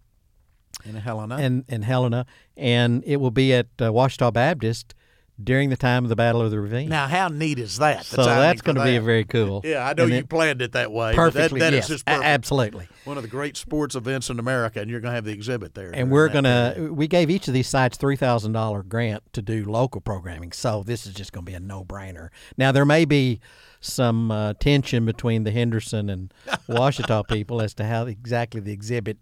In 0.85 0.95
Helena. 0.95 1.37
and 1.37 1.64
in 1.68 1.83
Helena, 1.83 2.26
and 2.56 3.02
it 3.06 3.16
will 3.16 3.30
be 3.30 3.52
at 3.52 3.66
uh, 3.80 3.90
Ouachita 3.92 4.30
Baptist 4.33 4.95
during 5.42 5.68
the 5.68 5.76
time 5.76 6.02
of 6.02 6.09
the 6.09 6.16
Battle 6.16 6.40
of 6.40 6.50
the 6.50 6.59
Ravine. 6.59 6.88
now, 6.88 7.06
how 7.06 7.28
neat 7.28 7.59
is 7.59 7.76
that? 7.76 8.06
so 8.06 8.25
that's 8.25 8.62
going 8.62 8.76
to 8.76 8.83
be 8.85 8.97
very 8.97 9.25
cool. 9.25 9.61
Yeah, 9.64 9.87
I 9.87 9.92
know 9.92 10.04
And 10.04 10.12
you 10.14 10.25
planned 10.25 10.62
it 10.62 10.73
that 10.73 10.90
way. 10.90 11.14
perfectly. 11.14 11.61
That, 11.61 11.73
that 11.73 11.76
is 11.76 11.80
yes, 11.80 11.88
just 11.88 12.06
perfect. 12.06 12.25
absolutely. 12.25 12.88
One 13.04 13.18
of 13.18 13.23
the 13.23 13.28
great 13.28 13.56
sports 13.59 13.95
events 13.95 14.30
in 14.30 14.38
America, 14.38 14.80
and 14.80 14.90
you're 14.90 15.00
going 15.00 15.11
to 15.11 15.14
have 15.16 15.25
the 15.26 15.33
exhibit 15.33 15.75
there. 15.75 15.90
And 15.92 16.11
we're 16.11 16.28
gonna 16.30 16.88
we 16.90 17.06
gave 17.06 17.28
each 17.28 17.49
of 17.49 17.54
these 17.54 17.68
sites 17.68 17.99
three 17.99 18.16
thousand 18.16 18.52
dollar 18.52 18.83
grant 18.83 19.25
to 19.35 19.42
do 19.42 19.64
local 19.66 20.00
programming. 20.00 20.52
So 20.52 20.83
this 20.83 21.06
is 21.06 21.12
just 21.12 21.33
gonna 21.33 21.45
be 21.45 21.54
a 21.54 21.61
no 21.61 21.85
brainer. 21.85 22.30
Now 22.56 22.73
there 22.73 22.87
may 22.87 23.04
be 23.04 23.40
some 23.80 24.30
uh, 24.30 24.54
tension 24.54 25.04
between 25.04 25.45
the 25.45 25.50
Henderson 25.50 26.09
and 26.09 26.33
Ouachita 26.68 27.25
people 27.28 27.61
as 27.61 27.75
to 27.75 27.85
how 27.85 28.06
exactly 28.06 28.61
the 28.62 28.73
exhibit 28.73 29.18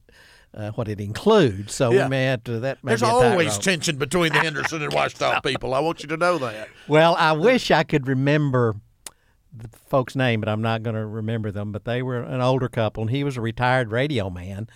uh, 0.56 0.70
what 0.72 0.88
it 0.88 1.00
includes. 1.00 1.74
So 1.74 1.90
Yeah. 1.90 2.04
we 2.04 2.10
may 2.10 2.24
have 2.24 2.44
to 2.44 2.60
that. 2.60 2.78
There's 2.82 3.02
always 3.02 3.58
tension 3.58 3.96
between 3.96 4.32
the 4.32 4.38
Henderson 4.38 4.82
and 4.82 4.92
Ouachita 4.92 5.40
people. 5.42 5.74
I 5.74 5.80
want 5.80 6.02
you 6.02 6.08
to 6.08 6.16
know 6.16 6.38
that. 6.38 6.68
Well, 6.88 7.16
I 7.18 7.32
wish 7.32 7.70
I 7.70 7.82
could 7.82 8.06
remember 8.06 8.76
the 9.56 9.68
folks' 9.88 10.16
name, 10.16 10.40
but 10.40 10.48
I'm 10.48 10.62
not 10.62 10.82
going 10.82 10.96
to 10.96 11.06
remember 11.06 11.50
them. 11.50 11.72
But 11.72 11.84
they 11.84 12.02
were 12.02 12.22
an 12.22 12.40
older 12.40 12.68
couple, 12.68 13.02
and 13.02 13.10
he 13.10 13.24
was 13.24 13.36
a 13.36 13.40
retired 13.40 13.90
radio 13.90 14.30
man, 14.30 14.68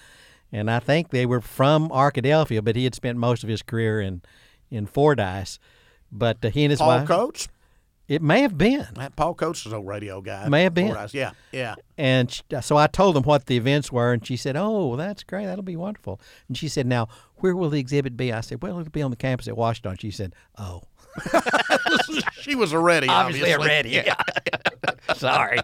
and 0.52 0.70
I 0.70 0.78
think 0.80 1.10
they 1.10 1.26
were 1.26 1.40
from 1.40 1.88
Arkadelphia, 1.90 2.62
but 2.64 2.76
he 2.76 2.84
had 2.84 2.94
spent 2.94 3.18
most 3.18 3.42
of 3.42 3.48
his 3.48 3.62
career 3.62 4.00
in 4.00 4.22
in 4.70 4.86
Fordyce. 4.86 5.58
But 6.10 6.44
uh, 6.44 6.50
he 6.50 6.64
and 6.64 6.70
his 6.70 6.78
Paul 6.78 6.88
wife, 6.88 7.08
Coates. 7.08 7.48
It 8.08 8.22
may 8.22 8.40
have 8.40 8.56
been, 8.58 8.86
That 8.94 9.14
Paul 9.16 9.34
Coates 9.34 9.66
is 9.66 9.72
a 9.72 9.78
radio 9.80 10.20
guy. 10.20 10.48
May 10.48 10.62
have 10.64 10.74
been. 10.74 10.96
Yeah, 11.12 11.32
yeah. 11.52 11.74
and 11.96 12.30
sh 12.30 12.40
so 12.62 12.76
I 12.76 12.86
told 12.86 13.14
them 13.16 13.22
what 13.24 13.46
the 13.46 13.56
events 13.56 13.92
were, 13.92 14.12
and 14.12 14.26
she 14.26 14.36
said, 14.36 14.56
"Oh, 14.56 14.96
that's 14.96 15.22
great. 15.22 15.46
That'll 15.46 15.62
be 15.62 15.76
wonderful." 15.76 16.20
And 16.48 16.56
she 16.56 16.68
said, 16.68 16.86
"Now, 16.86 17.08
where 17.36 17.54
will 17.54 17.70
the 17.70 17.78
exhibit 17.80 18.16
be?" 18.16 18.32
I 18.32 18.40
said, 18.40 18.62
"Well, 18.62 18.78
it'll 18.80 18.90
be 18.90 19.02
on 19.02 19.10
the 19.10 19.16
campus 19.16 19.46
at 19.48 19.56
Washington." 19.56 19.96
She 19.98 20.10
said, 20.10 20.34
"Oh." 20.56 20.82
she 22.40 22.54
was 22.54 22.72
a 22.72 22.78
ready, 22.78 23.08
obviously. 23.08 23.52
already. 23.54 23.90
Yeah. 23.90 24.14
Sorry. 25.16 25.58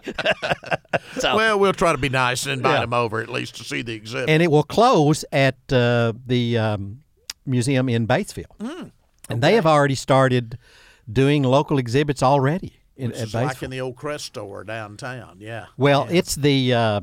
so, 1.17 1.35
Well, 1.35 1.59
we'll 1.59 1.73
try 1.73 1.91
to 1.91 1.97
be 1.97 2.09
nice 2.09 2.45
and 2.45 2.53
invite 2.57 2.73
Yeah. 2.79 2.83
him 2.83 2.93
over 2.93 3.21
at 3.21 3.29
least 3.29 3.55
to 3.57 3.63
see 3.63 3.81
the 3.81 3.93
exhibit. 3.93 4.29
and 4.29 4.41
it 4.43 4.51
will 4.51 4.63
close 4.63 5.23
at 5.31 5.55
uh, 5.71 6.13
the 6.25 6.57
um, 6.57 7.01
museum 7.45 7.87
in 7.89 8.07
Batesville. 8.07 8.45
Hmm, 8.59 8.87
And 9.29 9.41
they 9.41 9.53
have 9.55 9.65
already 9.65 9.95
started 9.95 10.57
doing 11.11 11.43
local 11.43 11.77
exhibits 11.77 12.21
already. 12.23 12.73
in, 12.97 13.09
Which 13.11 13.19
is 13.19 13.33
like 13.33 13.61
in 13.61 13.71
the 13.71 13.81
old 13.81 13.95
Crest 13.97 14.25
store 14.25 14.63
downtown. 14.63 15.37
Yeah. 15.39 15.65
Well, 15.77 16.07
Yeah. 16.09 16.17
it's 16.17 16.35
the 16.35 16.73
uh, 16.73 17.01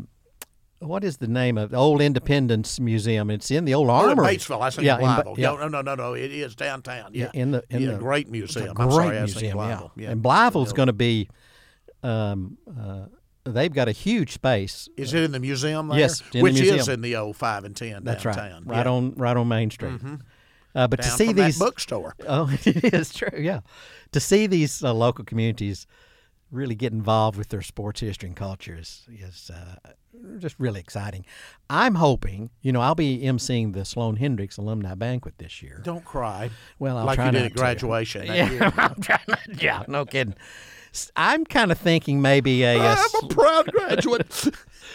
what 0.79 1.05
is 1.05 1.19
the 1.19 1.29
name 1.29 1.59
of 1.59 1.71
the 1.71 1.77
old 1.77 2.01
Independence 2.01 2.81
Museum? 2.81 3.31
It's 3.31 3.51
in 3.51 3.65
the 3.67 3.75
old 3.75 3.89
Oh, 3.91 4.03
in 4.05 4.11
armory. 4.19 4.37
Batesville. 4.37 4.61
I 4.63 4.71
think 4.71 4.87
yeah, 4.87 4.97
in 4.99 5.03
Blytheville. 5.05 5.39
yeah. 5.39 5.55
No, 5.55 5.69
no, 5.69 5.83
no, 5.83 5.95
no. 5.95 6.15
It 6.15 6.33
is 6.33 6.55
downtown. 6.57 7.11
Yeah. 7.13 7.31
in 7.35 7.51
the 7.53 7.63
in 7.71 7.83
yeah, 7.83 7.93
the 7.93 7.99
great 7.99 8.29
museum. 8.31 8.75
great 8.75 8.85
I'm 8.85 8.91
sorry, 8.91 9.19
museum, 9.19 9.59
yeah. 9.59 9.81
Yeah. 9.97 10.11
And 10.11 10.23
Blytheville's 10.23 10.73
going 10.73 10.89
to 10.89 10.93
be, 10.93 11.29
um, 12.03 12.59
uh, 12.69 13.07
they've 13.45 13.73
got 13.73 13.89
a 13.89 13.93
huge 13.93 14.33
space. 14.33 14.89
Is 14.97 15.15
it 15.15 15.23
in 15.23 15.33
the 15.33 15.41
museum 15.41 15.89
there? 15.89 15.99
Yes, 15.99 16.23
Which 16.35 16.59
is 16.61 16.89
in 16.89 17.01
the 17.03 17.17
old 17.17 17.37
five 17.37 17.65
and 17.65 17.77
ten 17.77 18.03
That's 18.03 18.25
right, 18.25 18.37
right 18.65 18.87
yeah. 18.87 18.91
on 18.93 19.15
right 19.15 19.37
on 19.37 19.47
Main 19.49 19.71
Street. 19.71 20.01
Uh, 20.75 20.89
but 20.89 21.01
Down 21.01 21.11
to 21.11 21.17
see 21.17 21.33
these 21.33 21.59
bookstore. 21.59 22.15
Oh, 22.27 22.51
it 22.65 22.95
is 22.95 23.13
true. 23.13 23.39
Yeah, 23.39 23.61
to 24.13 24.21
see 24.21 24.47
these 24.47 24.83
uh, 24.83 24.93
local 24.95 25.25
communities 25.25 25.87
really 26.51 26.75
get 26.75 26.93
involved 26.93 27.37
with 27.37 27.49
their 27.49 27.63
sports 27.63 28.01
history 28.01 28.29
and 28.29 28.37
culture 28.37 28.77
is, 28.79 29.07
is 29.11 29.51
uh, 29.53 29.77
just 30.39 30.55
really 30.59 30.81
exciting. 30.81 31.25
I'm 31.71 31.95
hoping, 31.95 32.51
you 32.61 32.73
know, 32.73 32.81
I'll 32.81 32.95
be 32.95 33.21
emceeing 33.23 33.73
the 33.73 33.85
Sloan-Hendrix 33.85 34.59
Alumni 34.59 34.95
Banquet 34.95 35.39
this 35.39 35.63
year. 35.63 35.81
Don't 35.83 36.05
cry. 36.05 36.51
Well, 36.79 36.99
I'll 36.99 37.07
like 37.07 37.17
try 37.17 37.27
you 37.27 37.33
did 37.33 37.43
at 37.45 37.49
to. 37.53 37.55
graduation. 37.55 38.27
Yeah, 38.27 38.71
I'm 38.77 39.01
trying 39.01 39.21
not, 39.29 39.63
yeah, 39.63 39.85
no 39.89 40.05
kidding. 40.05 40.35
I'm 41.17 41.47
kind 41.47 41.73
of 41.73 41.79
thinking 41.79 42.21
maybe 42.21 42.65
a, 42.65 42.79
I'm 42.79 42.99
a 43.23 43.27
proud 43.29 43.73
graduate. 43.73 44.51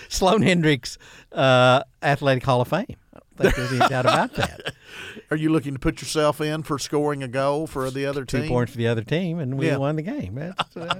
Sloan-Hendrix 0.10 1.00
uh, 1.32 1.84
Athletic 2.04 2.44
Hall 2.44 2.62
of 2.62 2.68
Fame. 2.68 2.96
I 3.40 3.44
don't 3.44 3.54
think 3.54 3.56
there's 3.70 3.82
any 3.82 3.90
doubt 3.90 4.06
about 4.06 4.34
that. 4.36 4.74
Are 5.32 5.38
you 5.38 5.50
looking 5.50 5.74
to 5.74 5.80
put 5.80 6.02
yourself 6.02 6.42
in 6.42 6.64
for 6.64 6.80
scoring 6.80 7.22
a 7.24 7.28
goal 7.28 7.68
for 7.68 7.90
the 7.92 8.06
other 8.06 8.26
Two 8.26 8.40
team? 8.42 8.48
points 8.50 8.72
for 8.72 8.78
the 8.78 8.88
other 8.88 9.04
team, 9.04 9.40
and 9.40 9.58
we 9.58 9.68
Yeah. 9.68 9.78
won 9.78 9.96
the 9.96 10.02
game. 10.02 10.38
Uh, 10.76 10.96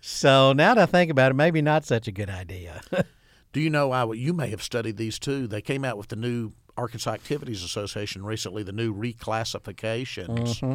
so 0.00 0.52
now 0.52 0.74
that 0.74 0.82
I 0.82 0.86
think 0.86 1.10
about 1.10 1.30
it, 1.32 1.34
maybe 1.34 1.60
not 1.62 1.84
such 1.84 2.06
a 2.08 2.12
good 2.12 2.30
idea. 2.30 2.80
Do 3.52 3.60
you 3.60 3.70
know? 3.70 3.92
I 3.92 4.10
you 4.12 4.32
may 4.32 4.48
have 4.50 4.62
studied 4.62 4.96
these 4.96 5.18
too. 5.18 5.46
They 5.46 5.62
came 5.62 5.84
out 5.84 5.96
with 5.98 6.08
the 6.08 6.16
new 6.16 6.52
Arkansas 6.76 7.12
Activities 7.12 7.64
Association 7.64 8.24
recently. 8.24 8.62
The 8.62 8.72
new 8.72 8.94
reclassifications. 8.94 10.60
Mm-hmm. 10.60 10.74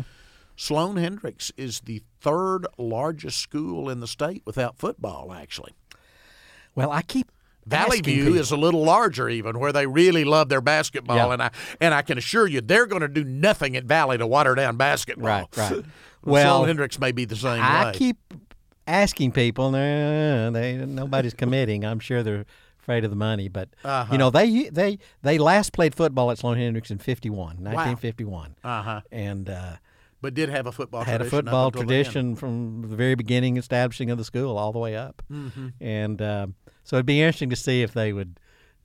Sloan-Hendrix 0.55 1.51
is 1.57 1.79
the 1.81 2.03
third 2.21 2.67
largest 2.77 3.39
school 3.39 3.89
in 3.89 3.99
the 4.01 4.07
state 4.07 4.43
without 4.45 4.77
football. 4.77 5.33
Actually, 5.33 5.73
well, 6.75 6.91
I 6.91 7.01
keep 7.01 7.31
Valley 7.65 8.01
View 8.01 8.23
people- 8.25 8.39
is 8.39 8.51
a 8.51 8.57
little 8.57 8.83
larger, 8.83 9.29
even 9.29 9.59
where 9.59 9.71
they 9.71 9.85
really 9.87 10.23
love 10.25 10.49
their 10.49 10.61
basketball, 10.61 11.15
Yeah. 11.17 11.33
and 11.33 11.41
I 11.43 11.51
and 11.79 11.93
I 11.93 12.01
can 12.01 12.17
assure 12.17 12.47
you 12.47 12.61
they're 12.61 12.85
going 12.85 13.01
to 13.01 13.07
do 13.07 13.23
nothing 13.23 13.75
at 13.77 13.85
Valley 13.85 14.17
to 14.17 14.27
water 14.27 14.55
down 14.55 14.75
basketball. 14.77 15.25
Right, 15.27 15.57
right. 15.57 15.71
well, 16.23 16.59
Well, 16.59 16.65
Hendrix 16.65 16.99
may 16.99 17.11
be 17.11 17.25
the 17.25 17.35
same 17.35 17.61
I 17.61 17.85
way. 17.85 17.91
keep 17.93 18.17
asking 18.87 19.31
people, 19.31 19.75
and 19.75 20.55
they're- 20.55 20.85
nobody's 20.85 21.33
committing. 21.33 21.85
I'm 21.85 21.99
sure 21.99 22.21
they're 22.23 22.45
afraid 22.81 23.05
of 23.05 23.09
the 23.11 23.15
money, 23.15 23.47
but 23.47 23.69
Uh-huh. 23.85 24.11
you 24.11 24.17
know 24.17 24.29
they 24.29 24.67
they 24.69 24.99
they 25.21 25.37
last 25.37 25.71
played 25.71 25.95
football 25.95 26.31
at 26.31 26.37
Sloan-Hendrix 26.39 26.91
in 26.91 26.97
51, 26.97 27.57
1951, 27.63 28.55
uh-huh. 28.61 29.01
and 29.11 29.49
uh, 29.49 29.75
But 30.23 30.33
did 30.33 30.49
have 30.49 30.65
a 30.65 30.71
football 30.71 31.03
had 31.03 31.21
a 31.21 31.29
tradition 31.29 31.37
up 31.37 31.43
football 31.45 31.71
tradition 31.71 32.35
from 32.35 32.81
the 32.89 32.95
very 32.95 33.13
beginning, 33.15 33.57
establishing 33.57 34.09
of 34.09 34.17
the 34.17 34.23
school 34.23 34.57
all 34.57 34.71
the 34.71 34.79
way 34.79 34.95
up, 34.95 35.21
Mm-hmm. 35.31 35.67
and 35.81 36.19
um, 36.21 36.55
so 36.83 36.95
it'd 36.95 37.05
be 37.05 37.21
interesting 37.21 37.49
to 37.51 37.55
see 37.55 37.81
if 37.83 37.93
they 37.93 38.11
would 38.13 38.39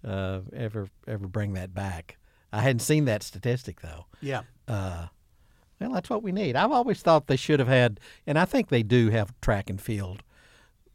uh, 0.07 0.41
ever 0.55 0.89
ever 1.07 1.27
bring 1.27 1.55
that 1.55 1.73
back. 1.73 2.17
I 2.53 2.61
hadn't 2.61 2.81
seen 2.81 3.05
that 3.07 3.23
statistic 3.23 3.81
though. 3.81 4.07
Yeah. 4.21 4.43
Uh, 4.67 5.07
well, 5.81 5.93
that's 5.93 6.11
what 6.11 6.23
we 6.25 6.33
need. 6.33 6.57
I've 6.57 6.73
always 6.73 7.01
thought 7.03 7.29
they 7.29 7.37
should 7.37 7.61
have 7.61 7.69
had, 7.69 8.01
and 8.27 8.39
I 8.39 8.45
think 8.45 8.69
they 8.69 8.83
do 8.83 9.11
have 9.11 9.33
track 9.41 9.71
and 9.71 9.81
field 9.81 10.23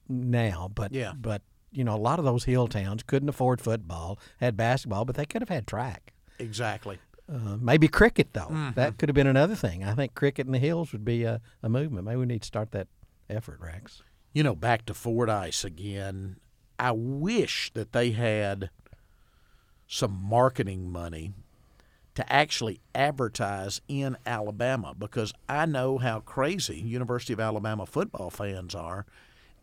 now. 0.09 0.69
But 0.73 0.91
Yeah. 0.93 1.13
but 1.15 1.41
you 1.71 1.83
know, 1.83 1.95
a 1.95 1.97
lot 1.97 2.19
of 2.19 2.25
those 2.25 2.43
hill 2.43 2.67
towns 2.67 3.01
couldn't 3.03 3.29
afford 3.29 3.59
football, 3.61 4.19
had 4.39 4.55
basketball, 4.55 5.05
but 5.05 5.15
they 5.15 5.25
could 5.25 5.41
have 5.41 5.49
had 5.49 5.65
track. 5.65 6.13
Exactly. 6.37 6.99
Uh, 7.31 7.57
maybe 7.59 7.87
cricket 7.87 8.29
though. 8.33 8.41
Mm-hmm. 8.41 8.71
That 8.75 8.97
could 8.97 9.09
have 9.09 9.15
been 9.15 9.27
another 9.27 9.55
thing. 9.55 9.83
I 9.83 9.93
think 9.93 10.13
cricket 10.13 10.45
in 10.45 10.51
the 10.51 10.59
hills 10.59 10.91
would 10.91 11.05
be 11.05 11.23
a, 11.23 11.41
a 11.61 11.69
movement. 11.69 12.05
Maybe 12.05 12.17
we 12.17 12.25
need 12.25 12.41
to 12.41 12.47
start 12.47 12.71
that 12.71 12.87
effort, 13.29 13.59
Rex. 13.61 14.01
You 14.33 14.43
know, 14.43 14.55
back 14.55 14.85
to 14.87 14.93
Fordyce 14.93 15.63
again. 15.63 16.37
I 16.77 16.91
wish 16.91 17.71
that 17.73 17.93
they 17.93 18.11
had 18.11 18.69
some 19.87 20.11
marketing 20.11 20.91
money 20.91 21.33
to 22.15 22.31
actually 22.31 22.79
advertise 22.93 23.81
in 23.87 24.17
Alabama 24.25 24.93
because 24.97 25.33
I 25.49 25.65
know 25.65 25.97
how 25.97 26.19
crazy 26.19 26.79
University 26.79 27.33
of 27.33 27.39
Alabama 27.39 27.85
football 27.85 28.29
fans 28.29 28.75
are. 28.75 29.05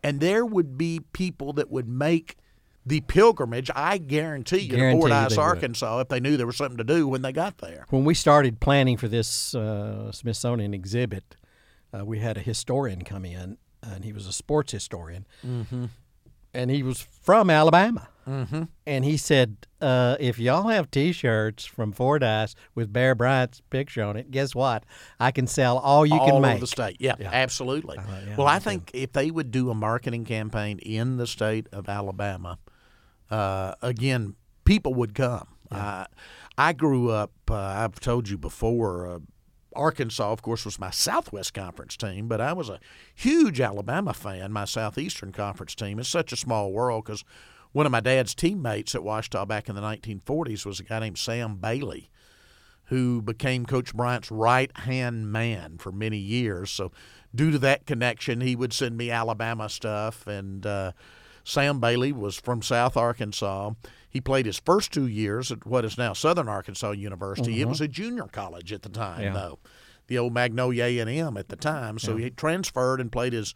And 0.03 0.19
there 0.19 0.45
would 0.45 0.77
be 0.77 1.01
people 1.13 1.53
that 1.53 1.69
would 1.69 1.87
make 1.87 2.37
the 2.85 3.01
pilgrimage, 3.01 3.69
I 3.75 3.97
guarantee 3.97 4.59
you, 4.59 4.75
Guarantee 4.75 4.95
to 4.95 5.01
Fordyce, 5.01 5.29
they 5.29 5.37
would. 5.37 5.43
Arkansas, 5.43 5.99
if 5.99 6.07
they 6.07 6.19
knew 6.19 6.37
there 6.37 6.47
was 6.47 6.57
something 6.57 6.77
to 6.77 6.83
do 6.83 7.07
when 7.07 7.21
they 7.21 7.31
got 7.31 7.59
there. 7.59 7.85
When 7.89 8.05
we 8.05 8.13
started 8.13 8.59
planning 8.59 8.97
for 8.97 9.07
this 9.07 9.53
uh, 9.53 10.11
Smithsonian 10.11 10.73
exhibit, 10.73 11.35
uh, 11.93 12.05
we 12.05 12.19
had 12.19 12.37
a 12.37 12.41
historian 12.41 13.03
come 13.03 13.25
in, 13.25 13.57
and 13.83 14.03
he 14.03 14.13
was 14.13 14.27
a 14.27 14.33
sports 14.33 14.71
historian, 14.71 15.27
mm-hmm. 15.45 15.85
and 16.53 16.71
he 16.71 16.81
was 16.83 17.01
from 17.01 17.49
Alabama. 17.49 18.07
Mm-hmm. 18.27 18.63
And 18.85 19.03
he 19.03 19.17
said, 19.17 19.57
uh, 19.81 20.15
"If 20.19 20.37
y'all 20.37 20.67
have 20.67 20.91
T-shirts 20.91 21.65
from 21.65 21.91
Fordyce 21.91 22.53
with 22.75 22.93
Bear 22.93 23.15
Bryant's 23.15 23.61
picture 23.71 24.03
on 24.03 24.15
it, 24.15 24.29
guess 24.29 24.53
what? 24.53 24.85
I 25.19 25.31
can 25.31 25.47
sell 25.47 25.79
all 25.79 26.05
you 26.05 26.19
all 26.19 26.29
can 26.29 26.41
make." 26.41 26.59
the 26.59 26.67
state. 26.67 26.97
Yeah, 26.99 27.15
absolutely. 27.19 27.97
yeah, 27.97 28.35
well, 28.37 28.47
me 28.47 28.53
I 28.53 28.59
think 28.59 28.91
if 28.93 29.11
they 29.11 29.31
would 29.31 29.49
do 29.49 29.71
a 29.71 29.75
marketing 29.75 30.23
campaign 30.23 30.77
in 30.79 31.17
the 31.17 31.25
state 31.25 31.67
of 31.71 31.89
Alabama, 31.89 32.59
uh, 33.31 33.75
again, 33.81 34.35
people 34.65 34.93
would 34.93 35.15
come. 35.15 35.47
Uh, 35.71 36.05
I 36.57 36.73
grew 36.73 37.09
up. 37.09 37.31
Uh, 37.49 37.55
I've 37.55 37.99
told 37.99 38.29
you 38.29 38.37
before. 38.37 39.07
Uh, 39.07 39.19
Arkansas, 39.73 40.29
of 40.29 40.41
course, 40.41 40.65
was 40.65 40.77
my 40.77 40.89
Southwest 40.91 41.53
Conference 41.53 41.95
team, 41.95 42.27
but 42.27 42.41
I 42.41 42.51
was 42.51 42.67
a 42.67 42.79
huge 43.15 43.61
Alabama 43.61 44.13
fan. 44.13 44.51
My 44.51 44.65
Southeastern 44.65 45.31
Conference 45.31 45.75
team. 45.75 45.97
It's 45.97 46.09
such 46.09 46.33
a 46.33 46.35
small 46.35 46.73
world 46.73 47.05
because 47.05 47.23
one 47.71 47.85
of 47.85 47.91
my 47.91 48.01
dad's 48.01 48.35
teammates 48.35 48.95
at 48.95 49.01
Ouachita 49.01 49.45
back 49.47 49.69
in 49.69 49.75
the 49.75 49.81
1940s 49.81 50.65
was 50.65 50.81
a 50.81 50.83
guy 50.83 50.99
named 50.99 51.17
Sam 51.17 51.55
Bailey 51.55 52.09
who 52.91 53.21
became 53.21 53.65
Coach 53.65 53.95
Bryant's 53.95 54.29
right 54.29 54.75
hand 54.79 55.31
man 55.31 55.77
for 55.77 55.93
many 55.93 56.17
years. 56.17 56.69
So, 56.69 56.91
due 57.33 57.49
to 57.51 57.59
that 57.59 57.85
connection, 57.85 58.41
he 58.41 58.53
would 58.53 58.73
send 58.73 58.97
me 58.97 59.09
Alabama 59.09 59.69
stuff. 59.69 60.27
And 60.27 60.65
uh, 60.65 60.91
Sam 61.43 61.79
Bailey 61.79 62.11
was 62.11 62.35
from 62.35 62.61
South 62.61 62.95
Arkansas. 62.95 63.71
He 64.09 64.21
played 64.21 64.45
his 64.45 64.59
first 64.59 64.91
two 64.91 65.07
years 65.07 65.51
at 65.51 65.65
what 65.65 65.85
is 65.85 65.97
now 65.97 66.13
Southern 66.13 66.49
Arkansas 66.49 66.91
University. 66.91 67.59
It 67.59 67.63
uh-huh. 67.63 67.69
was 67.69 67.81
a 67.81 67.87
junior 67.87 68.27
college 68.27 68.73
at 68.73 68.81
the 68.81 68.89
time, 68.89 69.21
Yeah. 69.21 69.33
though, 69.33 69.59
the 70.07 70.17
old 70.17 70.33
Magnolia 70.33 70.83
A 70.83 70.99
and 70.99 71.09
M 71.09 71.37
at 71.37 71.49
the 71.49 71.55
time. 71.55 71.97
So 71.97 72.17
he 72.17 72.29
transferred 72.29 72.99
and 72.99 73.11
played 73.11 73.33
his 73.33 73.55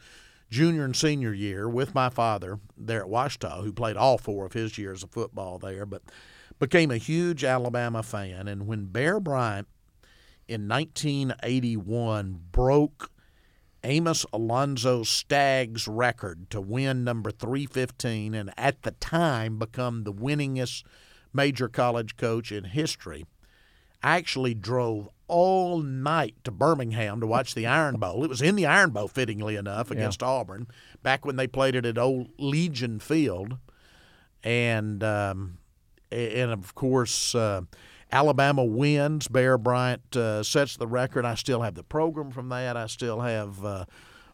junior 0.49 0.85
and 0.85 0.95
senior 0.95 1.33
year 1.33 1.67
with 1.67 1.93
my 1.93 2.09
father 2.09 2.59
there 2.77 3.01
at 3.01 3.09
Ouachita, 3.09 3.61
who 3.63 3.73
played 3.73 3.97
all 3.97 4.17
four 4.17 4.45
of 4.45 4.53
his 4.53 4.77
years 4.77 5.03
of 5.03 5.11
football 5.11 5.59
there, 5.59 5.85
but 5.85 6.03
became 6.59 6.91
a 6.91 6.97
huge 6.97 7.43
Alabama 7.43 8.03
fan. 8.03 8.47
And 8.47 8.67
when 8.67 8.85
Bear 8.85 9.19
Bryant 9.19 9.67
in 10.47 10.67
1981 10.67 12.39
broke 12.51 13.11
Amos 13.85 14.25
Alonzo 14.33 15.03
Stagg's 15.03 15.87
record 15.87 16.49
to 16.49 16.59
win 16.59 17.03
number 17.03 17.29
315 17.29 18.33
and 18.33 18.51
at 18.57 18.81
the 18.81 18.91
time 18.91 19.59
become 19.59 20.03
the 20.03 20.13
winningest 20.13 20.83
major 21.31 21.69
college 21.69 22.17
coach 22.17 22.51
in 22.51 22.63
history, 22.63 23.25
I 24.01 24.17
actually 24.17 24.55
drove 24.55 25.07
all 25.27 25.79
night 25.79 26.35
to 26.45 26.51
Birmingham 26.51 27.19
to 27.19 27.27
watch 27.27 27.53
the 27.53 27.67
Iron 27.67 27.97
Bowl. 27.97 28.23
It 28.23 28.29
was 28.29 28.41
in 28.41 28.55
the 28.55 28.65
Iron 28.65 28.89
Bowl, 28.89 29.07
fittingly 29.07 29.55
enough, 29.55 29.91
against 29.91 30.23
Auburn, 30.23 30.67
back 31.03 31.23
when 31.23 31.35
they 31.35 31.47
played 31.47 31.75
it 31.75 31.85
at 31.85 31.97
Old 31.97 32.29
Legion 32.39 32.99
Field. 32.99 33.57
And, 34.43 35.03
um, 35.03 35.59
and 36.11 36.51
of 36.51 36.73
course, 36.73 37.35
uh, 37.35 37.61
Alabama 38.15 38.63
wins. 38.63 39.27
Bear 39.27 39.57
Bryant 39.57 40.15
uh, 40.15 40.41
sets 40.41 40.77
the 40.77 40.87
record. 40.87 41.25
I 41.25 41.35
still 41.35 41.63
have 41.63 41.75
the 41.75 41.83
program 41.83 42.31
from 42.31 42.47
that. 42.47 42.77
I 42.77 42.87
still 42.87 43.19
have 43.19 43.65
uh, 43.65 43.83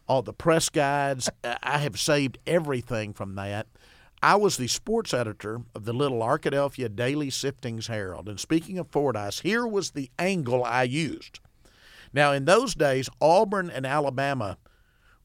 all 0.06 0.22
the 0.22 0.32
press 0.32 0.68
guides. 0.68 1.28
I 1.42 1.78
have 1.78 1.98
saved 1.98 2.38
everything 2.46 3.12
from 3.12 3.34
that. 3.34 3.66
I 4.22 4.36
was 4.36 4.56
the 4.56 4.68
sports 4.68 5.12
editor 5.12 5.62
of 5.74 5.84
the 5.84 5.92
little 5.92 6.20
Arkadelphia 6.20 6.94
Daily 6.94 7.28
Siftings 7.28 7.88
Herald. 7.88 8.28
And 8.28 8.38
speaking 8.38 8.78
of 8.78 8.86
Fordyce, 8.86 9.40
here 9.40 9.66
was 9.66 9.90
the 9.90 10.12
angle 10.16 10.62
I 10.62 10.84
used. 10.84 11.40
Now, 12.12 12.30
in 12.30 12.44
those 12.44 12.76
days, 12.76 13.08
Auburn 13.20 13.68
and 13.68 13.84
Alabama 13.84 14.58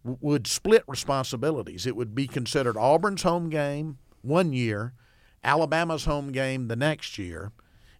w- 0.03 0.17
would 0.19 0.47
split 0.47 0.83
responsibilities. 0.87 1.85
It 1.85 1.95
would 1.95 2.15
be 2.15 2.25
considered 2.25 2.75
Auburn's 2.75 3.21
home 3.21 3.51
game 3.51 3.99
one 4.23 4.51
year, 4.51 4.93
Alabama's 5.43 6.05
home 6.05 6.31
game 6.31 6.69
the 6.69 6.75
next 6.75 7.19
year, 7.19 7.51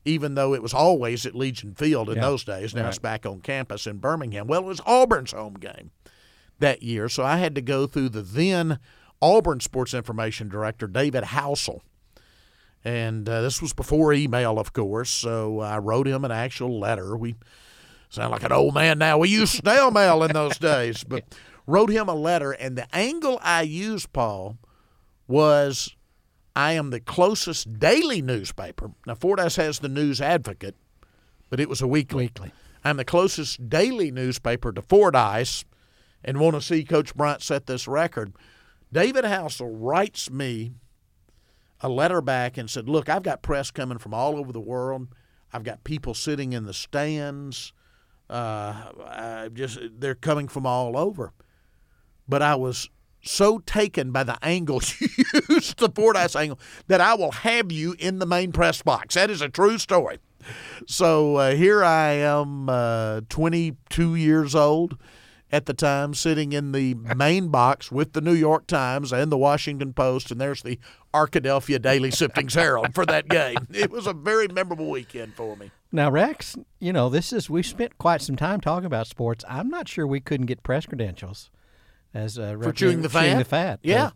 even 0.07 0.35
though 0.35 0.53
it 0.53 0.61
was 0.63 0.73
always 0.73 1.25
at 1.25 1.35
Legion 1.35 1.73
Field 1.75 2.09
in 2.09 2.15
Yeah. 2.15 2.21
those 2.21 2.43
days. 2.43 2.73
Now 2.73 2.87
it's 2.87 2.99
back 2.99 3.25
on 3.25 3.41
campus 3.41 3.85
in 3.85 3.97
Birmingham. 3.97 4.47
Well, 4.47 4.61
it 4.61 4.65
was 4.65 4.81
Auburn's 4.85 5.31
home 5.33 5.55
game. 5.55 5.91
that 6.59 6.81
year. 6.81 7.07
So 7.07 7.23
I 7.23 7.37
had 7.37 7.53
to 7.53 7.61
go 7.61 7.85
through 7.85 8.09
the 8.09 8.23
then 8.23 8.79
Auburn 9.21 9.59
sports 9.59 9.93
information 9.93 10.49
director, 10.49 10.87
David 10.87 11.25
Housel. 11.25 11.81
And 12.83 13.27
uh, 13.27 13.41
this 13.41 13.61
was 13.61 13.73
before 13.73 14.13
email, 14.13 14.57
of 14.57 14.73
course. 14.73 15.09
So 15.09 15.59
I 15.59 15.77
wrote 15.77 16.07
him 16.07 16.23
an 16.25 16.31
actual 16.31 16.79
letter. 16.79 17.15
We 17.17 17.35
sound 18.09 18.31
like 18.31 18.43
an 18.43 18.51
old 18.51 18.73
man 18.73 18.97
now. 18.97 19.17
We 19.17 19.29
used 19.29 19.53
snail 19.53 19.91
mail 19.91 20.23
in 20.23 20.31
those 20.33 20.57
days, 20.57 21.03
but 21.03 21.25
wrote 21.67 21.89
him 21.91 22.07
a 22.07 22.15
letter. 22.15 22.53
And 22.53 22.77
the 22.77 22.87
angle 22.95 23.39
I 23.43 23.63
used, 23.63 24.13
Paul, 24.13 24.57
was 25.27 25.95
I 26.57 26.71
am 26.71 26.89
the 26.89 26.99
closest 26.99 27.77
daily 27.77 28.19
newspaper. 28.19 28.89
Now, 29.05 29.13
Fordyce 29.13 29.57
has 29.57 29.77
the 29.77 29.87
News 29.87 30.19
Advocate, 30.19 30.75
but 31.51 31.59
it 31.59 31.69
was 31.69 31.83
a 31.83 31.87
weekly. 31.87 32.23
Weekly. 32.23 32.51
I'm 32.83 32.97
the 32.97 33.05
closest 33.05 33.69
daily 33.69 34.09
newspaper 34.09 34.71
to 34.71 34.81
Fordyce 34.81 35.65
and 36.23 36.39
want 36.39 36.55
to 36.55 36.61
see 36.61 36.83
Coach 36.83 37.13
Bryant 37.13 37.43
set 37.43 37.67
this 37.67 37.87
record. 37.87 38.33
David 38.91 39.23
Housel 39.23 39.69
writes 39.71 40.31
me 40.31 40.71
a 41.79 41.89
letter 41.89 42.21
back 42.21 42.57
and 42.57 42.67
said, 42.67 42.89
Look, 42.89 43.07
I've 43.07 43.21
got 43.21 43.43
press 43.43 43.69
coming 43.69 43.99
from 43.99 44.15
all 44.15 44.35
over 44.35 44.51
the 44.51 44.59
world. 44.59 45.09
I've 45.53 45.63
got 45.63 45.83
people 45.83 46.15
sitting 46.15 46.53
in 46.53 46.65
the 46.65 46.73
stands. 46.73 47.71
Uh, 48.31 48.93
I 49.05 49.49
just 49.53 49.77
they're 49.99 50.15
coming 50.15 50.47
from 50.47 50.65
all 50.65 50.97
over. 50.97 51.33
But 52.27 52.41
I 52.41 52.55
was 52.55 52.89
so 53.21 53.59
taken 53.59 54.11
by 54.11 54.23
the 54.23 54.37
angle 54.43 54.81
you 54.99 55.07
used, 55.49 55.79
the 55.79 55.89
Fordyce 55.89 56.35
angle, 56.35 56.59
that 56.87 57.01
I 57.01 57.13
will 57.15 57.31
have 57.31 57.71
you 57.71 57.95
in 57.99 58.19
the 58.19 58.25
main 58.25 58.51
press 58.51 58.81
box. 58.81 59.15
That 59.15 59.29
is 59.29 59.41
a 59.41 59.49
true 59.49 59.77
story. 59.77 60.19
So 60.85 61.35
uh, 61.35 61.55
here 61.55 61.83
I 61.83 62.11
am, 62.11 62.69
uh, 62.69 63.21
22 63.29 64.15
years 64.15 64.55
old 64.55 64.97
at 65.51 65.65
the 65.65 65.73
time, 65.73 66.13
sitting 66.13 66.51
in 66.51 66.71
the 66.73 66.93
main 67.15 67.49
box 67.49 67.91
with 67.91 68.13
the 68.13 68.21
New 68.21 68.33
York 68.33 68.67
Times 68.67 69.13
and 69.13 69.31
the 69.31 69.37
Washington 69.37 69.93
Post, 69.93 70.29
and 70.29 70.41
there's 70.41 70.61
the 70.61 70.77
Arkadelphia 71.13 71.81
Daily 71.81 72.11
Siftings 72.11 72.53
Herald 72.53 72.93
for 72.93 73.05
that 73.05 73.27
game. 73.29 73.57
It 73.73 73.91
was 73.91 74.07
a 74.07 74.13
very 74.13 74.47
memorable 74.47 74.89
weekend 74.89 75.35
for 75.35 75.55
me. 75.55 75.71
Now, 75.91 76.11
Rex, 76.11 76.57
you 76.79 76.91
know, 76.91 77.09
this 77.09 77.31
is 77.31 77.49
we've 77.49 77.65
spent 77.65 77.97
quite 77.97 78.21
some 78.21 78.35
time 78.35 78.59
talking 78.59 78.85
about 78.85 79.07
sports. 79.07 79.45
I'm 79.47 79.69
not 79.69 79.87
sure 79.87 80.05
we 80.05 80.19
couldn't 80.19 80.47
get 80.47 80.63
press 80.63 80.85
credentials 80.85 81.49
as 82.13 82.37
uh, 82.37 82.55
for 82.61 82.71
chewing 82.71 83.01
the 83.01 83.09
fat. 83.09 83.37
the 83.37 83.45
fat, 83.45 83.79
yeah. 83.83 84.11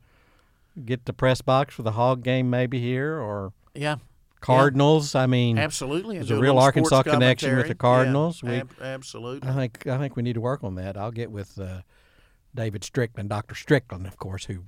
Get 0.85 1.05
the 1.05 1.13
press 1.13 1.41
box 1.41 1.73
for 1.75 1.83
the 1.83 1.91
Hog 1.91 2.23
game 2.23 2.49
maybe 2.49 2.79
here 2.79 3.19
or 3.19 3.51
yeah. 3.73 3.97
Cardinals. 4.39 5.13
Yeah. 5.13 5.21
I 5.21 5.27
mean, 5.27 5.57
absolutely. 5.57 6.17
There's 6.17 6.31
a 6.31 6.39
real 6.39 6.57
a 6.57 6.61
Arkansas 6.61 7.03
connection 7.03 7.55
with 7.57 7.67
the 7.67 7.75
Cardinals. 7.75 8.41
Yeah, 8.41 8.49
we, 8.49 8.55
ab- 8.57 8.75
absolutely. 8.81 9.49
I 9.49 9.53
think 9.53 9.87
I 9.87 9.97
think 9.97 10.15
we 10.15 10.23
need 10.23 10.33
to 10.33 10.41
work 10.41 10.63
on 10.63 10.75
that. 10.75 10.97
I'll 10.97 11.11
get 11.11 11.29
with 11.29 11.59
uh, 11.59 11.81
David 12.55 12.83
Strickland, 12.83 13.29
Doctor 13.29 13.55
Strickland, 13.55 14.07
of 14.07 14.17
course, 14.17 14.45
who 14.45 14.63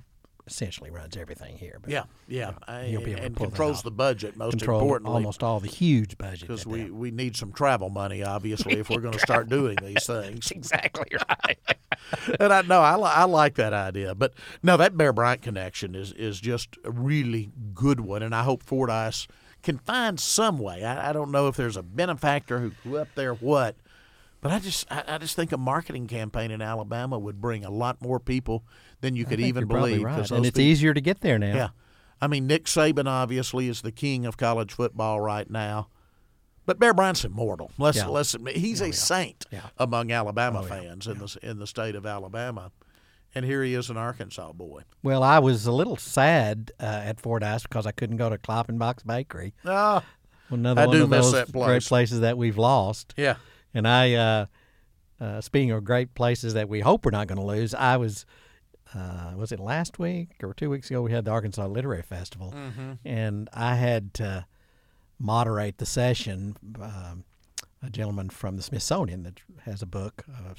essentially 0.46 0.90
runs 0.90 1.16
everything 1.16 1.56
here. 1.56 1.78
But, 1.80 1.90
yeah, 1.90 2.04
yeah, 2.28 2.52
he'll 2.84 3.02
be 3.02 3.12
able 3.12 3.22
and 3.22 3.36
controls 3.36 3.82
the 3.82 3.90
budget. 3.90 4.36
Most 4.36 4.58
Control 4.58 4.80
importantly, 4.80 5.14
almost 5.14 5.42
all 5.42 5.60
the 5.60 5.68
huge 5.68 6.18
budget 6.18 6.48
because 6.48 6.66
we, 6.66 6.90
we 6.90 7.10
need 7.10 7.36
some 7.36 7.52
travel 7.52 7.88
money, 7.88 8.22
obviously, 8.22 8.74
if 8.74 8.90
we're 8.90 9.00
going 9.00 9.14
to 9.14 9.20
start 9.20 9.48
doing 9.48 9.76
these 9.82 10.06
things. 10.06 10.50
exactly 10.50 11.16
right. 11.28 11.58
and 12.40 12.52
I 12.52 12.62
know 12.62 12.80
I, 12.80 12.96
I 12.96 13.24
like 13.24 13.54
that 13.54 13.72
idea, 13.72 14.14
but 14.14 14.34
no, 14.62 14.76
that 14.76 14.96
Bear 14.96 15.12
Bryant 15.12 15.42
connection 15.42 15.94
is 15.94 16.12
is 16.12 16.40
just 16.40 16.76
a 16.84 16.90
really 16.90 17.50
good 17.72 18.00
one, 18.00 18.22
and 18.22 18.34
I 18.34 18.42
hope 18.42 18.62
Fordyce 18.62 19.26
can 19.62 19.78
find 19.78 20.20
some 20.20 20.58
way. 20.58 20.84
I, 20.84 21.10
I 21.10 21.12
don't 21.12 21.30
know 21.30 21.48
if 21.48 21.56
there's 21.56 21.76
a 21.76 21.82
benefactor 21.82 22.58
who 22.60 22.70
grew 22.82 22.98
up 22.98 23.08
there, 23.14 23.34
what. 23.34 23.76
But 24.44 24.52
I 24.52 24.58
just, 24.58 24.92
I, 24.92 25.04
I, 25.08 25.16
just 25.16 25.36
think 25.36 25.52
a 25.52 25.56
marketing 25.56 26.06
campaign 26.06 26.50
in 26.50 26.60
Alabama 26.60 27.18
would 27.18 27.40
bring 27.40 27.64
a 27.64 27.70
lot 27.70 28.02
more 28.02 28.20
people 28.20 28.62
than 29.04 29.14
you 29.16 29.24
could 29.24 29.40
even 29.40 29.66
believe. 29.68 30.02
Right. 30.02 30.30
And 30.30 30.46
it's 30.46 30.56
people, 30.56 30.62
easier 30.62 30.94
to 30.94 31.00
get 31.00 31.20
there 31.20 31.38
now. 31.38 31.54
Yeah, 31.54 31.68
I 32.20 32.26
mean 32.26 32.46
Nick 32.46 32.64
Saban 32.64 33.06
obviously 33.06 33.68
is 33.68 33.82
the 33.82 33.92
king 33.92 34.26
of 34.26 34.36
college 34.36 34.72
football 34.72 35.20
right 35.20 35.48
now, 35.48 35.88
but 36.66 36.78
Bear 36.78 36.94
Bryant's 36.94 37.24
immortal. 37.24 37.70
Let's 37.78 37.98
yeah. 37.98 38.06
let's 38.08 38.34
admit 38.34 38.56
he's 38.56 38.80
oh, 38.80 38.86
a 38.86 38.88
yeah. 38.88 38.94
saint 38.94 39.44
yeah. 39.50 39.60
among 39.78 40.10
Alabama 40.10 40.60
oh, 40.60 40.66
fans 40.66 41.06
in 41.06 41.18
the 41.18 41.38
in 41.42 41.58
the 41.58 41.66
state 41.66 41.94
of 41.94 42.06
Alabama. 42.06 42.72
And 43.36 43.44
here 43.44 43.64
he 43.64 43.74
is, 43.74 43.90
an 43.90 43.96
Arkansas 43.96 44.52
boy. 44.52 44.82
Well, 45.02 45.24
I 45.24 45.40
was 45.40 45.66
a 45.66 45.72
little 45.72 45.96
sad 45.96 46.70
uh, 46.78 46.84
at 46.84 47.20
Fordyce 47.20 47.64
because 47.64 47.84
I 47.84 47.90
couldn't 47.90 48.16
go 48.16 48.30
to 48.30 48.38
Klappenbach's 48.38 49.02
Bakery. 49.02 49.54
Oh, 49.64 50.04
another 50.50 50.82
I 50.82 50.86
one 50.86 50.96
do 50.96 51.02
of 51.02 51.10
miss 51.10 51.26
those 51.26 51.32
that 51.32 51.52
place. 51.52 51.66
great 51.66 51.84
places 51.84 52.20
that 52.20 52.38
we've 52.38 52.56
lost. 52.56 53.12
Yeah. 53.16 53.34
And 53.74 53.88
I, 53.88 54.14
uh, 54.14 54.46
uh, 55.20 55.40
speaking 55.40 55.72
of 55.72 55.82
great 55.82 56.14
places 56.14 56.54
that 56.54 56.68
we 56.68 56.78
hope 56.78 57.04
we're 57.04 57.10
not 57.10 57.26
going 57.26 57.40
to 57.40 57.44
lose, 57.44 57.74
I 57.74 57.96
was, 57.96 58.24
uh, 58.94 59.32
was 59.36 59.52
it 59.52 59.60
last 59.60 59.98
week 59.98 60.30
or 60.42 60.54
two 60.54 60.70
weeks 60.70 60.90
ago? 60.90 61.02
We 61.02 61.12
had 61.12 61.24
the 61.24 61.30
Arkansas 61.30 61.66
Literary 61.66 62.02
Festival, 62.02 62.54
mm-hmm. 62.56 62.92
and 63.04 63.48
I 63.52 63.74
had 63.74 64.14
to 64.14 64.46
moderate 65.18 65.78
the 65.78 65.86
session. 65.86 66.56
Um, 66.80 67.24
a 67.84 67.90
gentleman 67.90 68.30
from 68.30 68.56
the 68.56 68.62
Smithsonian 68.62 69.22
that 69.24 69.40
has 69.64 69.82
a 69.82 69.86
book 69.86 70.24
of, 70.26 70.58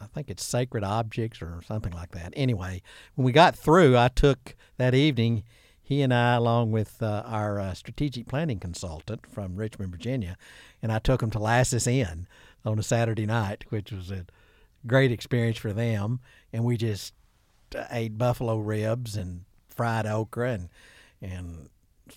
I 0.00 0.06
think 0.06 0.28
it's 0.28 0.44
Sacred 0.44 0.84
Objects 0.84 1.40
or 1.40 1.62
something 1.66 1.92
like 1.92 2.10
that. 2.12 2.32
Anyway, 2.36 2.82
when 3.14 3.24
we 3.24 3.32
got 3.32 3.56
through, 3.56 3.96
I 3.96 4.08
took 4.08 4.54
that 4.76 4.94
evening 4.94 5.42
he 5.82 6.02
and 6.02 6.14
I, 6.14 6.34
along 6.34 6.70
with 6.70 7.02
uh, 7.02 7.22
our 7.26 7.58
uh, 7.58 7.74
strategic 7.74 8.28
planning 8.28 8.58
consultant 8.58 9.26
from 9.26 9.56
Richmond, 9.56 9.90
Virginia, 9.90 10.36
and 10.82 10.92
I 10.92 10.98
took 10.98 11.22
him 11.22 11.30
to 11.30 11.38
Lassis 11.38 11.86
Inn 11.86 12.26
on 12.64 12.78
a 12.78 12.82
Saturday 12.82 13.26
night, 13.26 13.64
which 13.70 13.90
was 13.90 14.10
a 14.10 14.26
great 14.86 15.12
experience 15.12 15.58
for 15.58 15.72
them. 15.72 16.20
And 16.52 16.64
we 16.64 16.76
just 16.76 17.14
ate 17.90 18.18
buffalo 18.18 18.58
ribs 18.58 19.16
and 19.16 19.44
fried 19.68 20.06
okra 20.06 20.52
and 20.52 20.68
and 21.20 21.68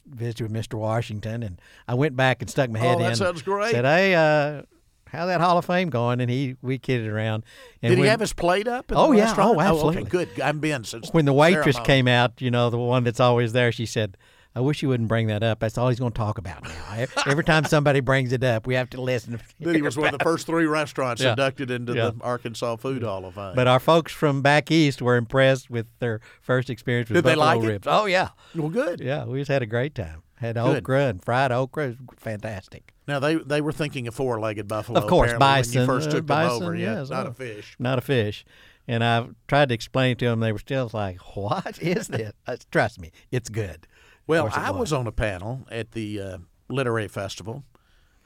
visited 0.05 0.51
with 0.51 0.53
Mr. 0.53 0.75
Washington. 0.75 1.43
And 1.43 1.61
I 1.87 1.93
went 1.93 2.15
back 2.15 2.41
and 2.41 2.49
stuck 2.49 2.69
my 2.69 2.79
head 2.79 2.97
oh, 2.97 2.99
that 2.99 3.11
in. 3.11 3.15
sounds 3.15 3.41
great. 3.41 3.71
Said, 3.71 3.85
"Hey, 3.85 4.15
uh, 4.15 4.63
how 5.07 5.25
that 5.27 5.39
Hall 5.41 5.57
of 5.57 5.65
Fame 5.65 5.89
going?" 5.89 6.19
And 6.21 6.29
he 6.29 6.55
we 6.61 6.77
kidded 6.77 7.07
around. 7.07 7.43
And 7.81 7.91
Did 7.91 7.99
he 7.99 8.05
have 8.07 8.19
his 8.19 8.33
plate 8.33 8.67
up? 8.67 8.91
Oh, 8.93 9.11
yeah. 9.11 9.25
restaurant? 9.25 9.57
Oh, 9.57 9.61
absolutely. 9.61 10.01
okay, 10.01 10.09
good. 10.09 10.41
I've 10.41 10.59
been 10.59 10.83
since 10.83 11.09
when 11.11 11.25
the 11.25 11.33
waitress 11.33 11.75
ceremony. 11.75 11.85
came 11.85 12.07
out, 12.07 12.41
you 12.41 12.51
know, 12.51 12.69
the 12.69 12.77
one 12.77 13.03
that's 13.03 13.19
always 13.19 13.53
there, 13.53 13.71
she 13.71 13.85
said, 13.85 14.17
I 14.57 14.61
wish 14.61 14.81
you 14.81 14.87
wouldn't 14.87 15.09
bring 15.09 15.27
that 15.27 15.43
up. 15.43 15.59
That's 15.59 15.77
all 15.77 15.89
he's 15.89 15.99
going 15.99 16.13
to 16.13 16.17
talk 16.17 16.37
about 16.37 16.63
now. 16.63 17.05
Every 17.27 17.43
time 17.43 17.65
somebody 17.65 17.99
brings 17.99 18.31
it 18.31 18.41
up, 18.43 18.65
we 18.65 18.75
have 18.75 18.89
to 18.91 19.01
listen. 19.01 19.41
That 19.59 19.75
he 19.75 19.81
was 19.81 19.97
one 19.97 20.13
of 20.13 20.17
the 20.17 20.23
first 20.23 20.45
three 20.47 20.65
restaurants 20.65 21.21
Yeah. 21.21 21.31
inducted 21.31 21.69
into 21.71 21.93
Yeah. 21.93 22.11
the 22.11 22.23
Arkansas 22.23 22.77
Food 22.77 23.03
Hall 23.03 23.25
of 23.25 23.33
Fame. 23.35 23.53
But 23.53 23.67
our 23.67 23.79
folks 23.81 24.13
from 24.13 24.41
back 24.41 24.71
east 24.71 25.01
were 25.01 25.17
impressed 25.17 25.69
with 25.69 25.87
their 25.99 26.21
first 26.41 26.69
experience 26.69 27.09
with 27.09 27.17
Did 27.17 27.25
they 27.25 27.35
buffalo 27.35 27.55
like 27.55 27.63
it? 27.63 27.67
ribs. 27.67 27.87
Oh, 27.89 28.05
yeah. 28.05 28.29
well, 28.55 28.69
good. 28.69 29.01
Yeah, 29.01 29.25
we 29.25 29.39
just 29.39 29.51
had 29.51 29.61
a 29.61 29.65
great 29.65 29.93
time. 29.93 30.21
Had 30.37 30.55
Good. 30.55 30.77
okra 30.77 31.07
and 31.07 31.23
fried 31.23 31.51
okra. 31.51 31.89
It 31.89 31.97
was 31.99 32.17
fantastic. 32.17 32.93
Now 33.07 33.19
they 33.19 33.35
they 33.35 33.61
were 33.61 33.71
thinking 33.71 34.07
of 34.07 34.15
four-legged 34.15 34.67
buffalo. 34.67 34.99
Of 34.99 35.07
course, 35.07 35.31
bison. 35.33 35.81
When 35.81 35.81
you 35.81 35.93
first 35.93 36.09
uh, 36.09 36.11
took 36.13 36.25
bison, 36.25 36.59
them 36.59 36.63
over, 36.63 36.75
yeah, 36.75 36.99
yes, 36.99 37.09
not 37.09 37.25
oh, 37.25 37.29
a 37.29 37.33
fish. 37.33 37.75
Not 37.79 37.97
a 37.97 38.01
fish. 38.01 38.43
And 38.87 39.03
I 39.03 39.27
tried 39.47 39.69
to 39.69 39.75
explain 39.75 40.17
to 40.17 40.25
them. 40.25 40.41
They 40.41 40.51
were 40.51 40.59
still 40.59 40.89
like, 40.93 41.19
what 41.35 41.81
is 41.81 42.07
this? 42.09 42.33
Uh, 42.45 42.57
Trust 42.69 42.99
me, 42.99 43.11
it's 43.31 43.47
good. 43.49 43.87
Well, 44.27 44.47
Of 44.47 44.53
course 44.53 44.63
it 44.65 44.67
I 44.67 44.71
was 44.71 44.93
on 44.93 45.07
a 45.07 45.11
panel 45.11 45.65
at 45.71 45.91
the 45.91 46.19
uh, 46.21 46.37
literary 46.69 47.07
festival. 47.07 47.63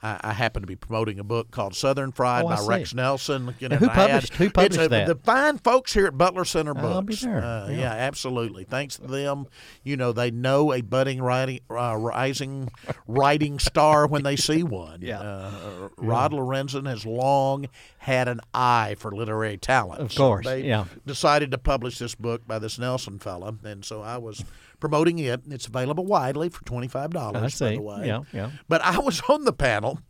I, 0.02 0.18
I 0.22 0.32
happened 0.32 0.62
to 0.62 0.66
be 0.66 0.76
promoting 0.76 1.18
a 1.18 1.24
book 1.24 1.50
called 1.50 1.74
Southern 1.76 2.10
Fried 2.10 2.46
Oh, 2.46 2.48
by. 2.48 2.60
Rex 2.66 2.94
Nelson. 2.94 3.54
You 3.58 3.68
know, 3.68 3.76
who 3.76 3.84
and 3.84 3.90
I 3.90 3.94
had- 3.94 4.10
published- 4.12 4.34
who 4.36 4.48
published 4.48 4.80
a- 4.80 4.88
that? 4.88 5.06
The 5.08 5.14
fine 5.16 5.58
folks 5.58 5.92
here 5.92 6.06
at 6.06 6.16
Butler 6.16 6.46
Center 6.46 6.72
Books. 6.72 6.84
I'll 6.86 7.02
be 7.02 7.14
there. 7.16 7.44
Uh, 7.44 7.68
Yeah. 7.68 7.76
yeah. 7.80 7.92
absolutely. 7.92 8.64
Thanks 8.64 8.96
to 8.96 9.06
them, 9.06 9.44
you 9.84 9.98
know, 9.98 10.12
they 10.12 10.30
know 10.30 10.72
a 10.72 10.80
budding 10.80 11.20
writing, 11.20 11.60
uh, 11.68 11.96
rising 11.98 12.70
writing 13.06 13.58
star 13.58 14.06
when 14.06 14.22
they 14.22 14.36
see 14.36 14.62
one. 14.62 15.02
Yeah. 15.02 15.20
Uh, 15.20 15.88
Rod 15.98 16.32
Lorenzen 16.32 16.86
has 16.88 17.04
long 17.04 17.66
had 17.98 18.26
an 18.26 18.40
eye 18.54 18.96
for 18.98 19.12
literary 19.12 19.58
talent. 19.58 20.00
Of 20.00 20.12
So 20.12 20.18
course, 20.18 20.46
they 20.46 20.62
yeah. 20.62 20.86
decided 21.04 21.50
to 21.50 21.58
publish 21.58 21.98
this 21.98 22.14
book 22.14 22.46
by 22.46 22.58
this 22.58 22.78
Nelson 22.78 23.18
fella, 23.18 23.54
and 23.64 23.84
so 23.84 24.00
I 24.00 24.16
was 24.16 24.42
promoting 24.80 25.18
it. 25.18 25.42
It's 25.50 25.66
available 25.66 26.04
widely 26.06 26.48
for 26.48 26.64
twenty 26.64 26.88
five 26.88 27.10
dollars. 27.10 27.58
By 27.60 27.74
the 27.76 27.80
way, 27.82 28.06
Yeah, 28.06 28.20
yeah. 28.32 28.50
But 28.68 28.82
I 28.82 28.98
was 28.98 29.20
on 29.28 29.44
the 29.44 29.52
panel 29.52 30.00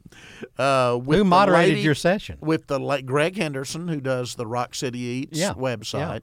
uh, 0.59 0.99
with 1.03 1.19
Who 1.19 1.25
moderated 1.25 1.75
lady- 1.75 1.81
your 1.83 1.95
session? 1.95 2.39
with 2.41 2.67
the 2.69 2.79
late 2.81 3.05
Greg 3.07 3.37
Henderson, 3.37 3.89
who 3.89 4.01
does 4.01 4.37
the 4.37 4.47
Rock 4.47 4.75
City 4.75 4.99
Eats 5.01 5.39
Yeah, 5.39 5.55
website. 5.55 5.99
yeah. 5.99 6.19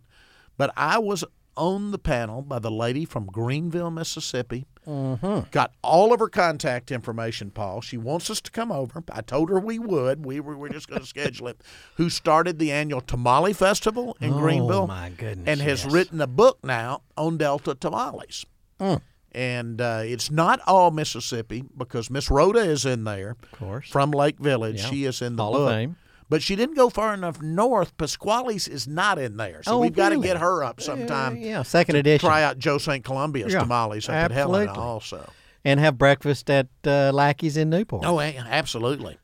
But 0.58 0.74
I 0.76 0.98
was 1.00 1.24
on 1.56 1.92
the 1.92 2.00
panel 2.00 2.42
by 2.42 2.60
the 2.60 2.72
lady 2.72 3.06
from 3.06 3.26
Greenville, 3.26 3.92
Mississippi. 3.92 4.66
Mm-hmm. 4.88 5.50
Got 5.52 5.74
all 5.82 6.14
of 6.14 6.20
her 6.20 6.30
contact 6.30 6.92
information, 6.92 7.52
Paul. 7.52 7.82
She 7.82 7.98
wants 7.98 8.30
us 8.30 8.40
to 8.42 8.52
come 8.52 8.72
over. 8.72 9.04
I 9.12 9.22
told 9.22 9.50
her 9.50 9.60
we 9.60 9.80
would. 9.80 10.26
We 10.26 10.40
were, 10.40 10.56
we're 10.56 10.70
just 10.70 10.88
going 10.88 11.02
to 11.02 11.08
schedule 11.08 11.48
it. 11.50 11.62
Who 11.96 12.10
started 12.10 12.58
the 12.58 12.72
annual 12.72 13.02
Tamale 13.02 13.54
Festival 13.54 14.16
in 14.22 14.34
Oh, 14.34 14.40
Greenville 14.40 14.88
my 14.88 15.10
goodness, 15.10 15.48
and 15.48 15.60
has 15.62 15.84
yes. 15.84 15.94
written 15.94 16.22
a 16.22 16.28
book 16.28 16.60
now 16.64 17.02
on 17.18 17.38
Delta 17.38 17.76
tamales. 17.76 18.46
Mm. 18.80 19.02
And 19.34 19.82
uh, 19.82 20.02
it's 20.04 20.32
not 20.32 20.62
all 20.66 20.90
Mississippi 20.92 21.64
because 21.78 22.10
Miss 22.10 22.32
Rhoda 22.32 22.60
is 22.62 22.86
in 22.86 23.04
there 23.04 23.36
Of 23.44 23.52
course. 23.52 23.90
from 23.90 24.12
Lake 24.12 24.40
Village. 24.40 24.82
Yeah. 24.82 24.90
She 24.90 25.04
is 25.04 25.22
in 25.22 25.36
the 25.36 25.44
Hall 25.44 25.54
book. 25.54 25.70
of 25.70 25.76
Fame. 25.76 25.96
But 26.30 26.42
she 26.44 26.56
didn't 26.58 26.76
go 26.76 26.90
far 26.90 27.14
enough 27.14 27.42
north. 27.42 27.96
Pasquale's 27.98 28.68
is 28.68 28.88
not 28.88 29.18
in 29.18 29.38
there, 29.38 29.64
so 29.64 29.74
Oh, 29.74 29.78
we've 29.80 29.96
got 29.96 30.10
to 30.10 30.22
get 30.22 30.38
her 30.38 30.62
up 30.64 30.82
sometime. 30.82 31.38
yeah, 31.38 31.64
second 31.64 31.96
edition. 31.96 32.28
Try 32.28 32.44
out 32.44 32.58
Joe 32.60 32.78
St. 32.78 33.04
Columbia's 33.04 33.54
Yeah, 33.54 33.60
tamales 33.62 34.10
up 34.10 34.16
at 34.16 34.32
Helena 34.32 34.72
absolutely. 34.72 34.84
also. 34.92 35.32
and 35.64 35.80
have 35.80 35.98
breakfast 35.98 36.50
at 36.50 36.68
uh, 36.86 37.12
Lackey's 37.14 37.56
in 37.56 37.70
Newport. 37.70 38.04
Oh, 38.06 38.20
absolutely. 38.20 39.18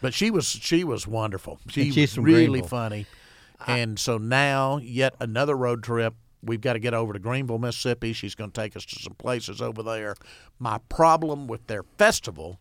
But 0.00 0.14
she 0.14 0.30
was 0.30 0.46
she 0.46 0.84
was 0.84 1.06
wonderful. 1.06 1.58
She 1.68 1.90
she's 1.90 2.16
was 2.16 2.24
really 2.24 2.46
Greenville. 2.46 2.68
funny. 2.68 3.06
And 3.66 3.98
so 3.98 4.16
now 4.18 4.78
yet 4.78 5.14
another 5.20 5.56
road 5.56 5.82
trip. 5.82 6.14
We've 6.40 6.60
got 6.60 6.74
to 6.74 6.78
get 6.78 6.94
over 6.94 7.12
to 7.12 7.18
Greenville, 7.18 7.58
Mississippi. 7.58 8.12
She's 8.12 8.36
going 8.36 8.52
to 8.52 8.60
take 8.60 8.76
us 8.76 8.84
to 8.86 8.98
some 9.02 9.14
places 9.14 9.60
over 9.60 9.82
there. 9.82 10.14
My 10.60 10.78
problem 10.88 11.48
with 11.48 11.66
their 11.66 11.82
festival 11.82 12.60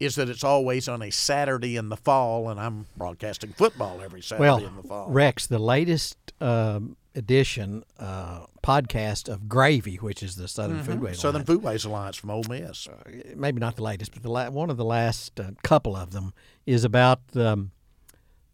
is 0.00 0.14
that 0.16 0.28
it's 0.30 0.42
always 0.42 0.88
on 0.88 1.02
a 1.02 1.10
Saturday 1.10 1.76
in 1.76 1.90
the 1.90 1.96
fall, 1.96 2.48
and 2.48 2.58
I'm 2.58 2.86
broadcasting 2.96 3.52
football 3.52 4.00
every 4.02 4.22
Saturday 4.22 4.42
well, 4.42 4.58
in 4.64 4.76
the 4.76 4.82
fall. 4.82 5.10
Rex, 5.10 5.46
the 5.46 5.58
latest 5.58 6.16
um, 6.40 6.96
edition 7.14 7.84
uh, 7.98 8.46
podcast 8.62 9.28
of 9.28 9.48
Gravy, 9.48 9.96
which 9.96 10.22
is 10.22 10.36
the 10.36 10.48
Southern 10.48 10.78
Mm-hmm. 10.80 11.12
Southern 11.12 11.42
Alliance, 11.42 11.84
Foodways 11.84 11.86
Alliance 11.86 12.16
from 12.16 12.30
Ole 12.30 12.44
Miss. 12.48 12.88
maybe 13.36 13.60
not 13.60 13.76
the 13.76 13.82
latest, 13.82 14.12
but 14.14 14.22
the 14.22 14.30
la- 14.30 14.48
one 14.48 14.70
of 14.70 14.76
the 14.78 14.84
last 14.84 15.38
uh, 15.38 15.50
couple 15.62 15.94
of 15.94 16.12
them 16.12 16.32
is 16.66 16.82
about 16.84 17.20
um, 17.36 17.70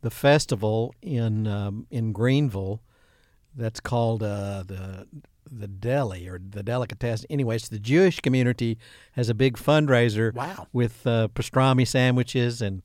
the 0.03 0.11
festival 0.11 0.95
in 1.01 1.47
um, 1.47 1.87
in 1.91 2.13
Greenville 2.13 2.83
that's 3.55 3.81
called 3.81 4.23
uh, 4.23 4.65
the 4.67 5.07
the 5.51 5.67
deli 5.69 6.29
or 6.29 6.39
the 6.39 6.63
delicatessen. 6.63 7.27
Anyways, 7.31 7.69
the 7.69 7.79
Jewish 7.79 8.21
community 8.21 8.79
has 9.13 9.29
a 9.29 9.35
big 9.35 9.57
fundraiser 9.57 10.33
Wow. 10.35 10.67
with 10.73 11.07
uh, 11.07 11.29
pastrami 11.35 11.87
sandwiches 11.87 12.61
and 12.63 12.83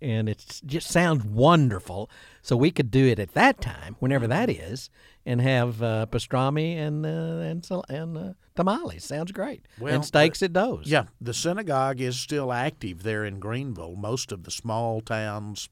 and 0.00 0.28
it 0.28 0.60
just 0.66 0.88
sounds 0.88 1.24
wonderful. 1.24 2.10
So 2.42 2.56
we 2.56 2.72
could 2.72 2.90
do 2.90 3.06
it 3.06 3.20
at 3.20 3.34
that 3.34 3.60
time, 3.60 3.94
whenever 4.00 4.26
that 4.26 4.50
is, 4.50 4.90
and 5.24 5.40
have 5.40 5.80
uh, 5.80 6.06
pastrami 6.10 6.74
and 6.76 7.06
uh, 7.06 7.08
and 7.08 7.64
and 7.88 8.18
uh, 8.18 8.32
tamales. 8.56 9.04
Sounds 9.04 9.30
great. 9.30 9.64
Well, 9.78 9.94
and 9.94 10.04
steaks 10.04 10.42
at 10.42 10.54
those. 10.54 10.88
Yeah, 10.88 11.04
the 11.20 11.32
synagogue 11.32 12.00
is 12.00 12.18
still 12.18 12.52
active 12.52 13.04
there 13.04 13.24
in 13.24 13.38
Greenville. 13.38 13.94
Most 13.94 14.32
of 14.32 14.42
the 14.42 14.50
small 14.50 15.00
towns 15.02 15.68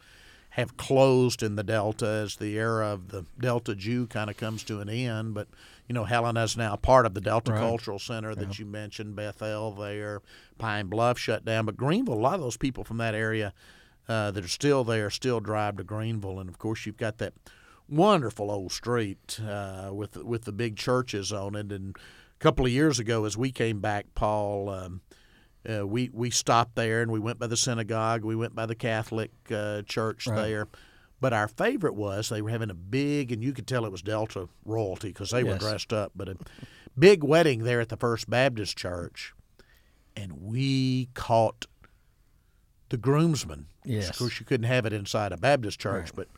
have 0.51 0.77
closed 0.77 1.43
in 1.43 1.57
the 1.57 1.65
Delta 1.65 2.07
as 2.07 2.37
the 2.37 2.57
era 2.57 2.89
of 2.93 3.09
the 3.09 3.25
Delta 3.41 3.75
Jew 3.75 4.07
kind 4.07 4.31
of 4.31 4.37
comes 4.37 4.63
to 4.65 4.81
an 4.81 4.89
end. 4.89 5.35
But, 5.35 5.49
you 5.91 5.95
know, 5.95 6.05
Helena's 6.05 6.57
now 6.57 6.77
part 6.77 7.05
of 7.05 7.15
the 7.15 7.21
Delta 7.21 7.51
Right. 7.51 7.59
Cultural 7.59 7.99
Center 7.99 8.33
that 8.37 8.61
you 8.61 8.65
mentioned, 8.65 9.17
Bethel 9.17 9.73
there, 9.73 10.23
Pine 10.57 10.87
Bluff 10.87 11.19
shut 11.19 11.45
down. 11.45 11.67
But 11.67 11.77
Greenville, 11.77 12.15
a 12.15 12.21
lot 12.21 12.35
of 12.35 12.43
those 12.43 12.57
people 12.57 12.85
from 12.85 12.99
that 12.99 13.13
area 13.13 13.53
uh, 14.09 14.31
that 14.31 14.45
are 14.45 14.49
still 14.49 14.85
there 14.85 15.11
still 15.11 15.41
drive 15.41 15.79
to 15.79 15.83
Greenville. 15.83 16.39
And, 16.39 16.49
of 16.49 16.61
course, 16.61 16.87
you've 16.87 16.97
got 16.97 17.19
that 17.19 17.33
wonderful 17.89 18.53
old 18.53 18.71
street 18.71 19.41
uh, 19.45 19.91
with 19.93 20.17
with 20.17 20.45
the 20.45 20.53
big 20.53 20.77
churches 20.77 21.33
on 21.33 21.57
it. 21.57 21.73
And 21.73 21.97
a 21.97 22.39
couple 22.39 22.65
of 22.65 22.71
years 22.71 23.01
ago, 23.01 23.25
as 23.25 23.37
we 23.37 23.51
came 23.51 23.81
back, 23.81 24.07
Paul, 24.15 24.69
um, 24.69 25.01
uh, 25.69 25.85
we 25.85 26.09
we 26.13 26.31
stopped 26.31 26.77
there 26.77 27.03
and 27.03 27.11
we 27.11 27.19
went 27.19 27.41
by 27.41 27.49
the 27.49 27.57
synagogue. 27.57 28.25
We 28.25 28.37
went 28.37 28.55
by 28.55 28.67
the 28.67 28.77
Catholic 28.77 29.33
uh, 29.51 29.83
church 29.83 30.29
Right. 30.29 30.37
there. 30.37 30.69
But 31.21 31.33
our 31.33 31.49
favorite 31.49 31.95
was 31.95 32.29
they 32.29 32.41
were 32.41 32.51
having 32.51 32.71
a 32.71 32.75
big, 32.75 33.31
and 33.31 33.43
you 33.43 33.53
could 33.53 33.67
tell 33.67 33.85
it 33.85 33.93
was 33.93 34.03
Delta 34.03 34.49
royalty 34.65 35.09
because 35.09 35.31
they 35.31 35.45
were 35.45 35.59
dressed 35.59 35.93
up. 35.93 36.13
But 36.17 36.31
a 36.31 36.37
big 36.99 37.23
wedding 37.23 37.65
there 37.65 37.81
at 37.81 37.91
the 37.91 37.97
First 37.97 38.31
Baptist 38.31 38.77
Church, 38.79 39.35
and 40.17 40.41
we 40.41 41.11
caught 41.15 41.67
the 42.89 42.97
groomsmen. 42.97 43.67
Yes. 43.85 44.11
Of 44.11 44.19
course, 44.19 44.41
you 44.41 44.47
couldn't 44.47 44.67
have 44.67 44.87
it 44.87 44.93
inside 44.93 45.33
a 45.33 45.37
Baptist 45.37 45.79
church, 45.79 46.11
but 46.15 46.29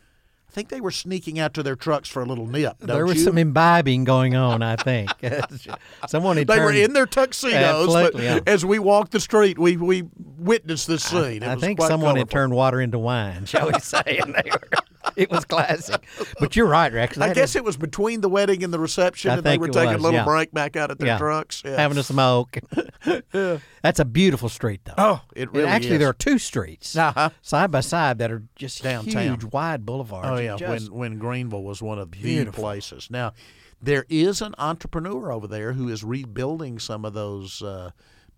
I 0.52 0.54
think 0.54 0.68
they 0.68 0.82
were 0.82 0.90
sneaking 0.90 1.38
out 1.38 1.54
to 1.54 1.62
their 1.62 1.76
trucks 1.76 2.10
for 2.10 2.20
a 2.20 2.26
little 2.26 2.46
nip. 2.46 2.76
Don't 2.80 2.88
there 2.88 3.06
was 3.06 3.16
you? 3.16 3.24
some 3.24 3.38
imbibing 3.38 4.04
going 4.04 4.34
on. 4.34 4.62
I 4.62 4.76
think 4.76 5.10
someone 6.08 6.36
had 6.36 6.46
They 6.46 6.60
were 6.60 6.70
in 6.70 6.92
their 6.92 7.06
tuxedos, 7.06 7.54
Absolutely, 7.88 8.12
but 8.12 8.22
yeah. 8.22 8.40
as 8.46 8.62
we 8.62 8.78
walked 8.78 9.12
the 9.12 9.20
street, 9.20 9.58
we 9.58 9.78
we 9.78 10.04
witnessed 10.36 10.88
this 10.88 11.04
scene. 11.04 11.42
It 11.42 11.44
I 11.44 11.56
think 11.56 11.80
someone 11.80 12.16
had 12.16 12.28
turned 12.28 12.52
water 12.52 12.82
into 12.82 12.98
wine, 12.98 13.46
shall 13.46 13.72
we 13.72 13.78
say? 13.80 14.20
And 14.22 14.34
they 14.34 14.50
were, 14.50 14.68
it 15.16 15.30
was 15.30 15.44
classic. 15.44 16.04
But 16.40 16.56
you're 16.56 16.66
right, 16.66 16.92
Rex. 16.92 17.18
I 17.18 17.32
guess 17.34 17.50
is- 17.50 17.56
it 17.56 17.64
was 17.64 17.76
between 17.76 18.20
the 18.20 18.28
wedding 18.28 18.62
and 18.64 18.72
the 18.72 18.78
reception, 18.78 19.30
I 19.30 19.34
and 19.34 19.42
they 19.44 19.58
were 19.58 19.68
taking 19.68 19.92
was, 19.94 20.00
a 20.00 20.02
little 20.02 20.20
yeah. 20.20 20.24
break 20.24 20.52
back 20.52 20.76
out 20.76 20.90
at 20.90 20.98
their 20.98 21.08
yeah, 21.08 21.18
trucks. 21.18 21.62
Yeah. 21.64 21.76
having 21.76 21.98
a 21.98 22.02
smoke. 22.02 22.58
That's 23.32 23.98
a 23.98 24.04
beautiful 24.04 24.48
street, 24.48 24.80
though. 24.84 24.94
oh, 24.98 25.20
it 25.34 25.42
And 25.48 25.56
really 25.56 25.68
actually, 25.68 25.92
is. 25.94 25.98
there 26.00 26.08
are 26.08 26.12
two 26.14 26.38
streets 26.38 26.96
Uh-huh. 26.96 27.30
side 27.42 27.70
by 27.70 27.80
side 27.80 28.18
that 28.18 28.30
are 28.30 28.42
just 28.56 28.82
Downtown. 28.82 29.22
huge, 29.24 29.44
wide 29.44 29.84
boulevards. 29.84 30.28
Oh 30.28 30.36
yeah, 30.38 30.56
just- 30.56 30.90
when 30.90 30.98
when 31.12 31.18
Greenville 31.18 31.62
was 31.64 31.82
one 31.82 31.98
of 31.98 32.10
the 32.10 32.18
Beautiful. 32.22 32.62
places. 32.62 33.08
Now, 33.10 33.32
there 33.80 34.06
is 34.08 34.40
an 34.40 34.54
entrepreneur 34.58 35.32
over 35.32 35.46
there 35.48 35.72
who 35.72 35.88
is 35.88 36.04
rebuilding 36.04 36.78
some 36.78 37.04
of 37.04 37.14
those 37.14 37.60
uh, 37.62 37.90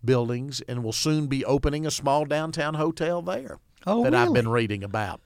buildings 0.03 0.61
and 0.61 0.83
will 0.83 0.91
soon 0.93 1.27
be 1.27 1.45
opening 1.45 1.85
a 1.85 1.91
small 1.91 2.25
downtown 2.25 2.73
hotel 2.75 3.21
there. 3.21 3.59
Oh, 3.87 4.03
that 4.03 4.15
I've 4.15 4.33
been 4.33 4.47
reading 4.47 4.83
about. 4.83 5.21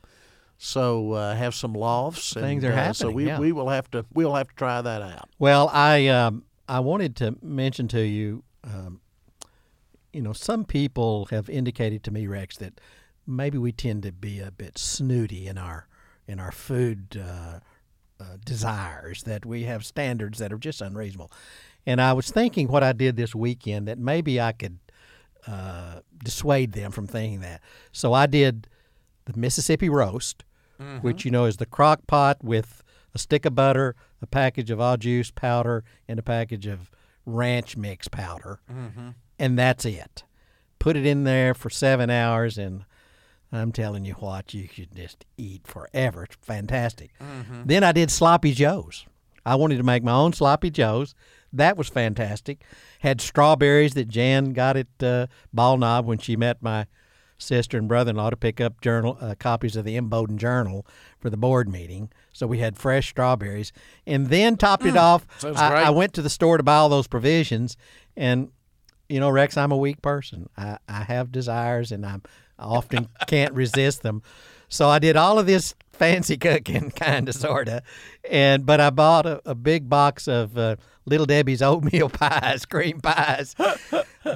So 0.62 1.14
uh, 1.14 1.36
have 1.36 1.56
some 1.56 1.74
lofts. 1.74 2.34
Things 2.34 2.66
and, 2.66 2.74
are 2.74 2.78
uh, 2.78 2.94
So 2.94 3.10
we, 3.10 3.28
yeah. 3.28 3.40
we 3.40 3.54
will 3.54 3.70
have 3.70 3.90
to 3.92 4.06
we'll 4.14 4.36
have 4.36 4.50
to 4.50 4.56
try 4.56 4.82
that 4.82 5.02
out. 5.02 5.30
Well, 5.40 5.70
I 5.74 6.08
um, 6.08 6.44
I 6.68 6.82
wanted 6.82 7.16
to 7.18 7.38
mention 7.42 7.88
to 7.88 8.02
you, 8.02 8.44
um, 8.66 9.00
you 10.12 10.22
know, 10.22 10.34
some 10.34 10.66
people 10.66 11.30
have 11.32 11.50
indicated 11.50 12.04
to 12.04 12.12
me, 12.12 12.28
Rex, 12.28 12.58
that 12.58 12.82
maybe 13.26 13.58
we 13.58 13.72
tend 13.72 14.04
to 14.04 14.12
be 14.12 14.42
a 14.42 14.52
bit 14.52 14.78
snooty 14.78 15.48
in 15.48 15.58
our 15.58 15.88
in 16.28 16.42
our 16.42 16.52
food 16.52 17.18
uh, 17.18 17.60
uh, 18.20 18.24
desires. 18.46 19.24
That 19.24 19.46
we 19.46 19.64
have 19.64 19.86
standards 19.86 20.40
that 20.40 20.52
are 20.52 20.58
just 20.58 20.82
unreasonable. 20.82 21.32
And 21.86 22.02
I 22.02 22.12
was 22.12 22.30
thinking 22.30 22.68
what 22.68 22.84
I 22.84 22.92
did 22.92 23.16
this 23.16 23.34
weekend 23.34 23.88
that 23.88 23.98
maybe 23.98 24.42
I 24.42 24.52
could 24.52 24.78
uh, 25.48 26.02
dissuade 26.22 26.74
them 26.74 26.92
from 26.92 27.08
thinking 27.08 27.40
that. 27.40 27.62
So 27.94 28.12
I 28.12 28.26
did 28.26 28.68
the 29.24 29.40
Mississippi 29.40 29.88
roast, 29.88 30.44
Mm-hmm. 30.80 31.00
which 31.00 31.26
you 31.26 31.32
know 31.32 31.44
is 31.44 31.58
the 31.58 31.66
crock 31.66 32.08
pot 32.08 32.38
with 32.42 32.84
a 33.14 33.20
stick 33.20 33.46
of 33.46 33.54
butter, 33.54 33.96
a 34.22 34.28
package 34.28 34.72
of 34.72 34.80
au 34.80 34.96
jus 34.96 35.30
powder, 35.30 35.84
and 36.08 36.18
a 36.18 36.24
package 36.24 36.68
of 36.68 36.90
ranch 37.26 37.76
mix 37.76 38.08
powder, 38.08 38.62
mm-hmm. 38.72 39.10
and 39.38 39.60
that's 39.60 39.84
it. 39.84 40.24
Put 40.80 40.96
it 40.96 41.06
in 41.06 41.26
there 41.26 41.54
for 41.54 41.70
seven 41.70 42.10
hours, 42.10 42.58
and 42.58 42.86
I'm 43.52 43.72
telling 43.72 44.06
you 44.06 44.14
what, 44.14 44.54
you 44.54 44.68
should 44.72 44.96
just 44.96 45.26
eat 45.38 45.68
forever. 45.68 46.24
It's 46.24 46.38
fantastic. 46.42 47.12
Mm-hmm. 47.20 47.64
Then 47.66 47.84
I 47.84 47.92
did 47.92 48.12
sloppy 48.12 48.54
joes. 48.54 49.06
I 49.46 49.56
wanted 49.56 49.78
to 49.78 49.84
make 49.84 50.04
my 50.04 50.14
own 50.14 50.34
sloppy 50.34 50.70
joes. 50.70 51.16
That 51.52 51.76
was 51.76 51.90
fantastic. 51.90 52.62
Had 53.00 53.20
strawberries 53.20 53.96
that 53.96 54.08
Jan 54.08 54.54
got 54.54 54.78
at 54.78 55.04
uh, 55.04 55.28
Bald 55.52 55.80
Knob 55.80 56.06
when 56.06 56.20
she 56.20 56.36
met 56.36 56.62
my 56.62 56.86
sister 57.40 57.78
and 57.78 57.88
brother-in-law 57.88 58.30
to 58.30 58.38
pick 58.38 58.62
up 58.62 58.82
journal 58.82 59.18
uh, 59.20 59.34
copies 59.40 59.76
of 59.76 59.86
the 59.86 59.98
Imboden 59.98 60.36
Journal 60.36 60.86
for 61.18 61.30
the 61.30 61.38
board 61.38 61.68
meeting. 61.68 62.12
So 62.32 62.46
we 62.46 62.60
had 62.60 62.78
fresh 62.78 63.10
strawberries, 63.10 63.72
and 64.06 64.28
then 64.28 64.56
topped 64.58 64.86
it 64.86 64.96
off. 64.96 65.26
I. 65.44 65.84
I 65.86 65.90
went 65.90 66.14
to 66.14 66.22
the 66.22 66.30
store 66.30 66.58
to 66.58 66.64
buy 66.64 66.76
all 66.76 66.90
those 66.90 67.08
provisions, 67.08 67.76
and 68.16 68.50
you 69.08 69.20
know, 69.20 69.30
Rex, 69.30 69.58
I'm 69.58 69.72
a 69.72 69.78
weak 69.78 70.02
person. 70.02 70.48
I, 70.56 70.78
I 70.88 71.04
have 71.04 71.32
desires, 71.32 71.92
and 71.92 72.06
I'm, 72.06 72.22
I 72.60 72.66
often 72.66 73.08
can't 73.28 73.54
resist 73.54 74.04
them. 74.04 74.22
So 74.70 74.88
I 74.88 75.00
did 75.00 75.16
all 75.16 75.40
of 75.40 75.48
this 75.48 75.74
fancy 76.00 76.38
cooking, 76.38 76.90
kind 76.96 77.30
of, 77.30 77.36
sort 77.36 77.68
of, 77.68 77.82
and 78.30 78.66
but 78.66 78.82
I 78.82 78.90
bought 78.90 79.26
a, 79.26 79.42
a 79.46 79.54
big 79.54 79.90
box 79.90 80.28
of 80.28 80.58
uh, 80.58 80.78
Little 81.06 81.26
Debbie's 81.26 81.62
oatmeal 81.62 82.10
pies, 82.10 82.66
cream 82.66 83.02
pies. 83.02 83.56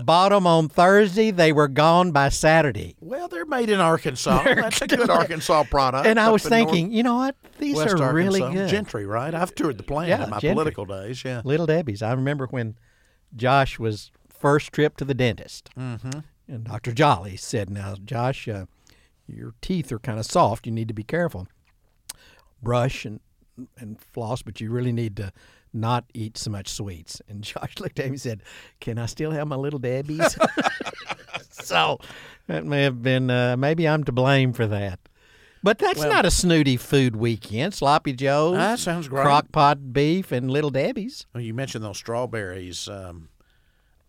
bought 0.04 0.30
them 0.30 0.46
on 0.46 0.70
Thursday. 0.70 1.32
They 1.32 1.52
were 1.52 1.68
gone 1.68 2.12
by 2.12 2.30
Saturday. 2.30 2.96
Well, 3.00 3.28
they're 3.28 3.46
made 3.46 3.70
in 3.70 3.80
Arkansas. 3.80 4.44
That's 4.44 4.82
a 4.82 4.88
good 4.96 5.10
Arkansas 5.10 5.64
product. 5.64 6.06
And 6.06 6.20
I 6.20 6.30
was 6.30 6.46
in 6.46 6.50
thinking, 6.50 6.92
you 6.92 7.04
know 7.04 7.16
what? 7.16 7.36
These 7.58 7.78
West 7.78 8.00
are 8.00 8.14
really 8.14 8.42
good. 8.42 8.70
Gentry, 8.70 9.06
right? 9.06 9.34
I've 9.34 9.56
toured 9.56 9.78
the 9.78 9.84
plant 9.84 10.10
Yeah, 10.10 10.26
in 10.26 10.30
my 10.30 10.40
Gentry. 10.40 10.56
political 10.56 10.86
days. 10.86 11.24
Yeah. 11.24 11.42
Little 11.44 11.66
Debbie's. 11.66 12.02
I 12.02 12.12
remember 12.12 12.48
when 12.48 12.76
Josh 13.36 13.80
was 13.80 14.12
first 14.30 14.74
trip 14.74 14.98
to 14.98 15.06
the 15.06 15.14
dentist, 15.14 15.70
mm-hmm. 15.80 16.20
and 16.48 16.64
Dr. 16.66 16.92
Jolly 16.92 17.38
said, 17.38 17.70
"Now, 17.70 17.96
Josh, 18.04 18.48
uh, 18.48 18.66
your 19.28 19.54
teeth 19.62 19.92
are 19.92 20.00
kind 20.00 20.20
of 20.20 20.26
soft. 20.26 20.66
You 20.66 20.72
need 20.72 20.88
to 20.88 20.94
be 20.94 21.04
careful. 21.04 21.48
Brush 22.64 23.06
and 23.06 23.20
and 23.78 24.00
floss, 24.02 24.42
but 24.42 24.60
you 24.62 24.70
really 24.72 24.92
need 24.92 25.18
to." 25.18 25.32
Not 25.76 26.06
eat 26.14 26.38
so 26.38 26.52
much 26.52 26.68
sweets. 26.68 27.20
And 27.28 27.42
Josh 27.44 27.80
looked 27.80 27.98
at 27.98 28.06
me 28.06 28.10
and 28.12 28.22
said, 28.22 28.44
Can 28.80 29.00
I 29.00 29.08
still 29.08 29.32
have 29.32 29.48
my 29.48 29.56
little 29.56 29.80
Debbie's? 29.80 30.38
so 31.50 31.98
that 32.46 32.64
may 32.64 32.84
have 32.84 33.02
been, 33.02 33.32
uh, 33.32 33.58
maybe 33.58 33.88
I'm 33.88 34.04
to 34.04 34.12
blame 34.12 34.54
for 34.54 34.68
that. 34.68 35.00
But 35.64 35.80
that's 35.80 35.98
Well- 35.98 36.12
not 36.12 36.26
a 36.26 36.30
snooty 36.32 36.78
food 36.78 37.16
weekend. 37.16 37.74
Sloppy 37.74 38.14
Joe's, 38.14 38.56
That 38.58 38.78
sounds 38.78 39.08
great. 39.08 39.24
crock 39.24 39.52
pot 39.52 39.94
beef, 39.94 40.32
and 40.32 40.52
little 40.52 40.70
Debbie's. 40.70 41.26
Well, 41.34 41.42
you 41.42 41.56
mentioned 41.56 41.84
those 41.84 41.98
strawberries. 41.98 42.88
Um, 42.88 43.30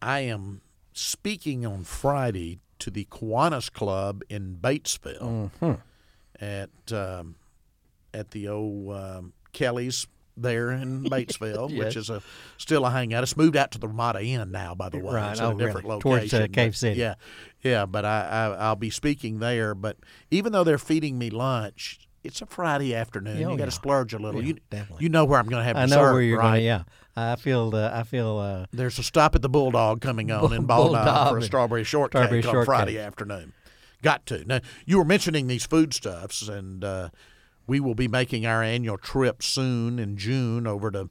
I 0.02 0.20
am 0.20 0.60
speaking 0.92 1.64
on 1.64 1.84
Friday 1.84 2.58
to 2.80 2.90
the 2.90 3.06
Kiwanis 3.06 3.72
Club 3.72 4.22
in 4.28 4.58
Batesville. 4.60 5.50
Mm-hmm. 5.60 5.72
at 6.44 6.92
um, 6.92 7.36
at 8.14 8.30
the 8.30 8.48
old 8.48 8.94
um, 8.96 9.32
Kelly's 9.52 10.06
there 10.36 10.70
in 10.72 11.04
Batesville, 11.10 11.70
Yes. 11.70 11.78
which 11.78 11.96
is 11.96 12.10
a 12.10 12.22
still 12.56 12.84
a 12.86 12.90
hangout. 12.90 13.22
It's 13.22 13.36
moved 13.36 13.56
out 13.56 13.70
to 13.72 13.78
the 13.78 13.88
Ramada 13.88 14.22
Inn 14.24 14.50
now, 14.50 14.74
by 14.74 14.88
the 14.88 14.98
way. 14.98 15.14
Right. 15.14 15.32
It's 15.32 15.40
Oh, 15.40 15.50
a 15.50 15.54
different 15.58 15.86
really? 15.86 16.00
Towards, 16.00 16.32
uh, 16.34 16.38
location. 16.38 16.52
Cave 16.52 16.76
City. 16.76 17.00
Yeah, 17.00 17.14
yeah. 17.62 17.86
But 17.86 18.04
I, 18.04 18.20
I 18.26 18.46
I'll 18.66 18.76
be 18.76 18.90
speaking 18.90 19.38
there. 19.38 19.74
But 19.74 19.98
even 20.30 20.52
though 20.52 20.64
they're 20.64 20.78
feeding 20.78 21.18
me 21.18 21.30
lunch, 21.30 22.00
it's 22.24 22.40
a 22.42 22.46
Friday 22.46 22.94
afternoon. 22.94 23.36
Oh, 23.36 23.40
you 23.40 23.46
got 23.56 23.58
yeah. 23.58 23.64
to 23.66 23.70
splurge 23.70 24.14
a 24.14 24.18
little. 24.18 24.40
Yeah, 24.40 24.48
you 24.48 24.56
definitely. 24.70 25.02
you 25.04 25.08
know 25.10 25.24
where 25.24 25.38
I'm 25.38 25.46
going 25.46 25.60
to 25.60 25.64
have 25.64 25.76
I 25.76 25.86
know 25.86 26.00
where 26.12 26.22
you're 26.22 26.38
right? 26.38 26.52
going. 26.54 26.64
Yeah, 26.64 26.82
I 27.14 27.36
feel. 27.36 27.70
Uh, 27.74 27.90
I 27.92 28.02
feel. 28.02 28.38
Uh, 28.38 28.66
There's 28.72 28.98
a 28.98 29.02
stop 29.02 29.34
at 29.36 29.42
the 29.42 29.48
Bulldog 29.48 30.00
coming 30.00 30.30
on 30.32 30.52
in 30.52 30.62
Bull- 30.66 30.88
Bald 30.88 30.92
Knob 30.94 31.28
for 31.30 31.38
a 31.38 31.42
strawberry 31.42 31.84
shortcake 31.84 32.18
strawberry 32.22 32.38
on 32.38 32.50
shortcake. 32.50 32.66
Friday 32.66 32.98
afternoon. 32.98 33.52
Got 34.02 34.26
to. 34.26 34.44
Now, 34.46 34.60
you 34.84 34.98
were 34.98 35.04
mentioning 35.04 35.46
these 35.46 35.64
foodstuffs, 35.64 36.48
and 36.48 36.82
uh, 36.84 37.10
we 37.66 37.80
will 37.80 37.94
be 37.94 38.08
making 38.08 38.46
our 38.46 38.62
annual 38.62 38.98
trip 38.98 39.42
soon 39.42 39.98
in 39.98 40.16
June 40.16 40.66
over 40.66 40.90
to 40.90 41.08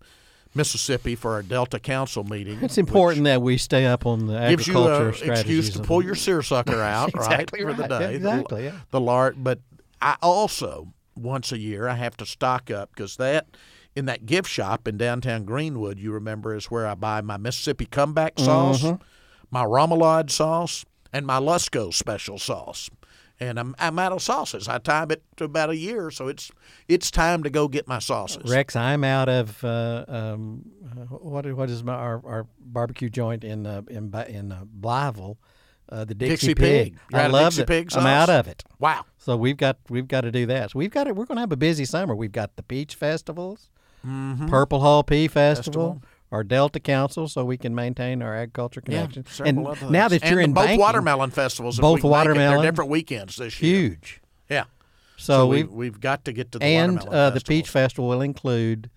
Mississippi 0.55 1.15
for 1.15 1.31
our 1.33 1.41
Delta 1.41 1.79
Council 1.79 2.23
meeting. 2.23 2.59
it's 2.61 2.77
important 2.77 3.23
that 3.25 3.41
we 3.41 3.57
stay 3.57 3.85
up 3.87 4.05
on 4.05 4.27
the 4.27 4.33
which 4.33 4.49
gives 4.49 4.67
you 4.67 4.73
agriculture 4.73 5.07
an 5.09 5.13
strategies. 5.15 5.67
excuse 5.69 5.69
to 5.81 5.87
pull 5.87 6.03
your 6.03 6.13
seersucker 6.15 6.79
out, 6.81 7.09
Exactly 7.09 7.63
right, 7.63 7.75
for 7.75 7.81
the 7.81 7.87
day. 7.87 8.15
Exactly, 8.15 8.65
yeah. 8.65 8.73
The 8.91 9.01
lard, 9.01 9.43
but 9.43 9.59
I 10.01 10.15
also 10.21 10.93
once 11.15 11.51
a 11.51 11.57
year 11.57 11.87
I 11.87 11.95
have 11.95 12.15
to 12.17 12.25
stock 12.25 12.69
up 12.69 12.89
because 12.93 13.17
that 13.17 13.47
in 13.95 14.05
that 14.05 14.25
gift 14.27 14.47
shop 14.49 14.87
in 14.87 14.97
downtown 14.97 15.43
Greenwood, 15.45 15.97
you 15.99 16.11
remember, 16.11 16.55
is 16.55 16.65
where 16.71 16.85
I 16.87 16.93
buy 16.95 17.21
my 17.21 17.37
Mississippi 17.37 17.85
comeback 17.87 18.37
sauce, 18.39 18.81
Mm-hmm. 18.83 19.01
my 19.51 19.63
Remoulade 19.63 20.29
sauce, 20.31 20.85
and 21.11 21.25
my 21.25 21.39
Lusco 21.39 21.91
special 21.93 22.37
sauce. 22.39 22.89
And 23.47 23.59
I'm, 23.59 23.75
I'm 23.79 23.99
out 23.99 24.11
of 24.11 24.21
sauces. 24.21 24.67
I 24.67 24.77
time 24.77 25.11
it 25.11 25.23
to 25.37 25.43
about 25.45 25.69
a 25.69 25.75
year, 25.75 26.11
so 26.11 26.27
it's 26.27 26.51
it's 26.87 27.11
time 27.11 27.43
to 27.43 27.49
go 27.49 27.67
get 27.67 27.87
my 27.87 27.99
sauces. 27.99 28.49
Rex, 28.49 28.75
I'm 28.75 29.03
out 29.03 29.29
of 29.29 29.63
uh, 29.63 30.05
um, 30.07 30.65
what 31.09 31.51
what 31.53 31.69
is 31.69 31.83
my 31.83 31.93
our, 31.93 32.21
our 32.25 32.47
barbecue 32.59 33.09
joint 33.09 33.43
in 33.43 33.65
uh, 33.65 33.81
in 33.89 34.13
in 34.27 34.51
uh, 34.51 34.65
Blytheville, 34.65 35.37
uh, 35.89 36.05
the 36.05 36.15
Dixie, 36.15 36.53
Dixie 36.53 36.55
Pig. 36.55 36.97
You're 37.11 37.21
I 37.21 37.27
love 37.27 37.57
it. 37.57 37.67
Pig 37.67 37.89
I'm 37.95 38.05
out 38.05 38.29
of 38.29 38.47
it. 38.47 38.63
Wow. 38.79 39.05
So 39.17 39.37
we've 39.37 39.57
got 39.57 39.77
we've 39.89 40.07
got 40.07 40.21
to 40.21 40.31
do 40.31 40.45
that. 40.47 40.71
So 40.71 40.79
we've 40.79 40.91
got 40.91 41.07
it. 41.07 41.15
We're 41.15 41.25
going 41.25 41.37
to 41.37 41.41
have 41.41 41.51
a 41.51 41.57
busy 41.57 41.85
summer. 41.85 42.15
We've 42.15 42.31
got 42.31 42.55
the 42.55 42.63
Peach 42.63 42.95
Festivals, 42.95 43.69
Purple 44.03 44.79
Hull 44.79 45.03
Pea 45.03 45.27
Festival, 45.27 45.93
Festival. 45.93 46.12
Our 46.33 46.43
Delta 46.43 46.79
Council, 46.79 47.27
so 47.27 47.45
we 47.45 47.57
can 47.57 47.75
maintain 47.75 48.23
our 48.23 48.35
agriculture 48.35 48.81
connection. 48.81 49.23
several 49.27 49.73
and 49.73 49.91
now 49.91 50.07
that 50.07 50.23
you're 50.23 50.39
And 50.39 50.49
in 50.49 50.53
both 50.53 50.65
banking, 50.65 50.79
watermelon 50.79 51.29
festivals, 51.29 51.79
both 51.79 51.97
we 51.97 52.01
can 52.01 52.09
it, 52.09 52.11
watermelon, 52.11 52.61
they're 52.63 52.71
different 52.71 52.89
weekends 52.89 53.35
this 53.35 53.61
year. 53.61 53.81
huge. 53.91 54.19
Yeah. 54.49 54.63
So, 55.15 55.23
So, 55.43 55.47
we 55.47 55.57
we've, 55.63 55.71
we've 55.71 55.99
got 56.01 56.25
to 56.25 56.33
get 56.33 56.51
to 56.53 56.57
the 56.59 56.65
and 56.65 56.95
watermelon 56.95 57.19
uh, 57.19 57.29
the 57.29 57.41
Peach. 57.41 57.69
Festival 57.69 58.07
will 58.07 58.21
include 58.21 58.89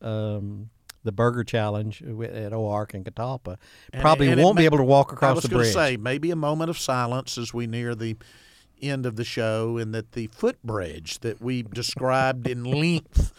um, 0.00 0.70
the 1.04 1.12
Burger 1.12 1.44
Challenge 1.44 2.02
at 2.02 2.50
Oark 2.52 2.94
and 2.94 3.04
Catalpa. 3.04 3.58
Probably 4.00 4.28
and 4.28 4.40
it 4.40 4.42
won't 4.42 4.58
be 4.58 4.64
able 4.64 4.78
to 4.78 4.84
walk 4.84 5.12
across. 5.12 5.28
I 5.28 5.30
across 5.30 5.36
was 5.36 5.42
the 5.44 5.48
gonna 5.50 5.62
bridge. 5.62 5.74
say 5.74 5.96
maybe 5.96 6.32
a 6.32 6.36
moment 6.36 6.68
of 6.68 6.78
silence 6.78 7.38
as 7.38 7.54
we 7.54 7.68
near 7.68 7.94
the 7.94 8.16
end 8.80 9.06
of 9.06 9.14
the 9.14 9.24
show, 9.24 9.78
and 9.78 9.94
that 9.94 10.12
the 10.12 10.26
footbridge 10.32 11.20
that 11.20 11.40
we 11.40 11.62
described 11.62 12.48
in 12.48 12.64
length. 12.64 13.32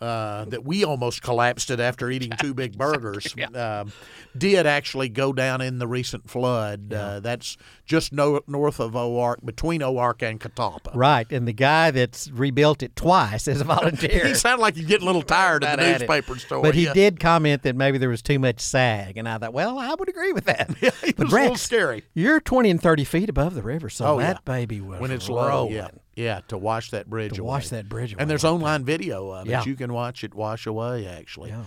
Uh, 0.00 0.44
that 0.46 0.64
we 0.64 0.82
almost 0.84 1.20
collapsed 1.22 1.70
it 1.70 1.78
after 1.78 2.10
eating 2.10 2.32
two 2.40 2.54
big 2.54 2.78
burgers. 2.78 3.34
um, 3.54 3.92
did 4.36 4.66
actually 4.66 5.08
go 5.08 5.32
down 5.32 5.60
in 5.60 5.78
the 5.78 5.86
recent 5.86 6.28
flood. 6.30 6.92
Uh, 6.92 7.20
that's 7.20 7.56
just 7.84 8.12
no, 8.12 8.40
north 8.46 8.80
of 8.80 8.92
Oark, 8.92 9.44
between 9.44 9.80
Oark 9.82 10.22
and 10.22 10.40
Catalpa. 10.40 10.94
Right, 10.94 11.30
and 11.30 11.46
the 11.46 11.52
guy 11.52 11.90
that's 11.90 12.30
rebuilt 12.30 12.82
it 12.82 12.96
twice 12.96 13.46
as 13.48 13.60
a 13.60 13.64
volunteer. 13.64 14.26
He 14.30 14.34
sounded 14.34 14.62
like 14.62 14.76
he's 14.76 14.86
getting 14.86 15.02
a 15.02 15.06
little 15.06 15.22
tired 15.22 15.64
of 15.64 15.76
the 15.76 15.82
at 15.82 15.96
it. 15.96 15.98
newspaper 16.08 16.38
story. 16.38 16.62
But 16.62 16.74
he 16.74 16.84
Yeah. 16.84 16.94
did 16.94 17.20
comment 17.20 17.62
that 17.64 17.76
maybe 17.76 17.98
there 17.98 18.08
was 18.08 18.22
too 18.22 18.38
much 18.38 18.60
sag, 18.60 19.16
and 19.18 19.28
I 19.28 19.36
thought, 19.38 19.52
well, 19.52 19.78
I 19.78 19.94
would 19.94 20.08
agree 20.08 20.32
with 20.32 20.44
that. 20.44 20.70
Yeah, 20.80 20.90
it 21.02 21.16
but 21.16 21.24
was 21.26 21.32
a 21.34 21.36
little 21.36 21.56
scary. 21.56 22.04
You're 22.14 22.40
20 22.40 22.70
and 22.70 22.80
30 22.80 23.04
feet 23.04 23.28
above 23.28 23.54
the 23.54 23.62
river, 23.62 23.90
so 23.90 24.06
Oh, 24.06 24.18
that 24.18 24.36
yeah. 24.46 24.52
baby 24.52 24.80
was 24.80 24.98
when 25.00 25.10
it's 25.10 25.28
rolling. 25.28 25.44
low. 25.50 25.68
Yeah, 25.68 25.88
yeah, 26.16 26.40
to 26.48 26.58
wash 26.58 26.90
that 26.90 27.08
bridge 27.08 27.34
To 27.34 27.42
away. 27.42 27.48
wash 27.48 27.68
that 27.70 27.88
bridge 27.88 28.12
away 28.12 28.20
And 28.20 28.30
there's 28.30 28.44
online 28.44 28.84
video 28.84 29.30
of 29.30 29.46
Yeah. 29.46 29.60
it. 29.60 29.66
You 29.66 29.74
can 29.76 29.92
watch 29.92 30.22
it 30.24 30.34
wash 30.34 30.66
away. 30.66 31.06
Actually, 31.06 31.50
Yeah. 31.50 31.64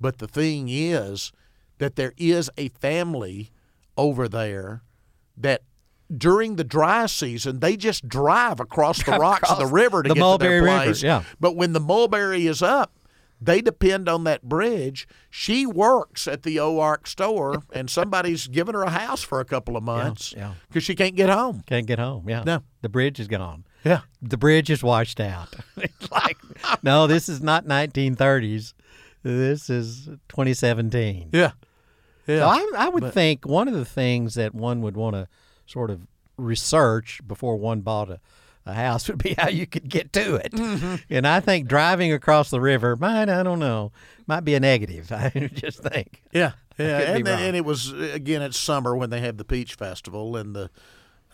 but 0.00 0.18
the 0.18 0.28
thing 0.28 0.68
is 0.68 1.32
that 1.78 1.96
there 1.96 2.12
is 2.16 2.50
a 2.56 2.68
family 2.68 3.50
over 3.96 4.28
there 4.28 4.82
that. 5.36 5.62
During 6.14 6.56
the 6.56 6.64
dry 6.64 7.06
season, 7.06 7.60
they 7.60 7.74
just 7.74 8.06
drive 8.06 8.60
across 8.60 9.02
the 9.02 9.12
rocks 9.18 9.50
of 9.50 9.56
the 9.58 9.64
river 9.64 10.02
to 10.02 10.08
the 10.08 10.14
get 10.14 10.20
Mulberry 10.20 10.60
to 10.60 10.64
their 10.66 10.74
River, 10.74 10.84
place. 10.84 11.02
yeah. 11.02 11.22
But 11.40 11.56
when 11.56 11.72
the 11.72 11.80
mulberry 11.80 12.46
is 12.46 12.60
up, 12.62 12.92
they 13.40 13.62
depend 13.62 14.10
on 14.10 14.24
that 14.24 14.42
bridge. 14.42 15.08
She 15.30 15.64
works 15.64 16.28
at 16.28 16.42
the 16.42 16.56
Oark 16.58 17.06
store, 17.06 17.62
and 17.72 17.88
somebody's 17.88 18.46
giving 18.46 18.74
her 18.74 18.82
a 18.82 18.90
house 18.90 19.22
for 19.22 19.40
a 19.40 19.46
couple 19.46 19.74
of 19.74 19.82
months 19.84 20.34
yeah. 20.36 20.52
because 20.68 20.84
she 20.84 20.94
can't 20.94 21.16
get 21.16 21.30
home. 21.30 21.62
Can't 21.66 21.86
get 21.86 21.98
home. 21.98 22.28
Yeah. 22.28 22.42
No. 22.44 22.62
The 22.82 22.90
bridge 22.90 23.18
is 23.18 23.26
gone. 23.26 23.64
Yeah. 23.84 24.00
The 24.20 24.36
bridge 24.36 24.70
is 24.70 24.82
washed 24.82 25.20
out. 25.20 25.54
it's 25.76 26.10
like, 26.10 26.38
no, 26.82 27.06
this 27.06 27.28
is 27.28 27.42
not 27.42 27.64
1930s. 27.64 28.74
This 29.22 29.70
is 29.70 30.06
2017. 30.28 31.30
Yeah. 31.32 31.52
Yeah. 32.26 32.38
So 32.38 32.48
I, 32.48 32.86
I 32.86 32.88
would 32.88 33.12
think 33.12 33.46
one 33.46 33.68
of 33.68 33.74
the 33.74 33.84
things 33.84 34.34
that 34.34 34.54
one 34.54 34.80
would 34.82 34.96
want 34.96 35.16
to 35.16 35.28
sort 35.66 35.90
of 35.90 36.06
research 36.36 37.20
before 37.26 37.56
one 37.56 37.80
bought 37.80 38.10
a, 38.10 38.20
a 38.64 38.74
house 38.74 39.08
would 39.08 39.18
be 39.18 39.34
how 39.38 39.48
you 39.48 39.66
could 39.66 39.88
get 39.88 40.12
to 40.12 40.36
it. 40.36 40.52
Mm-hmm. 40.52 40.96
And 41.10 41.26
I 41.26 41.40
think 41.40 41.68
driving 41.68 42.12
across 42.12 42.50
the 42.50 42.60
river 42.60 42.96
might, 42.96 43.28
I 43.28 43.42
don't 43.42 43.58
know, 43.58 43.92
might 44.26 44.44
be 44.44 44.54
a 44.54 44.60
negative. 44.60 45.10
I 45.12 45.50
just 45.52 45.82
think. 45.82 46.22
Yeah, 46.32 46.52
yeah, 46.78 46.98
and, 47.00 47.28
and 47.28 47.56
it 47.56 47.64
was 47.64 47.92
again 47.92 48.42
it's 48.42 48.58
summer 48.58 48.96
when 48.96 49.10
they 49.10 49.20
have 49.20 49.36
the 49.36 49.44
peach 49.44 49.74
festival 49.74 50.36
and 50.36 50.54
the 50.54 50.70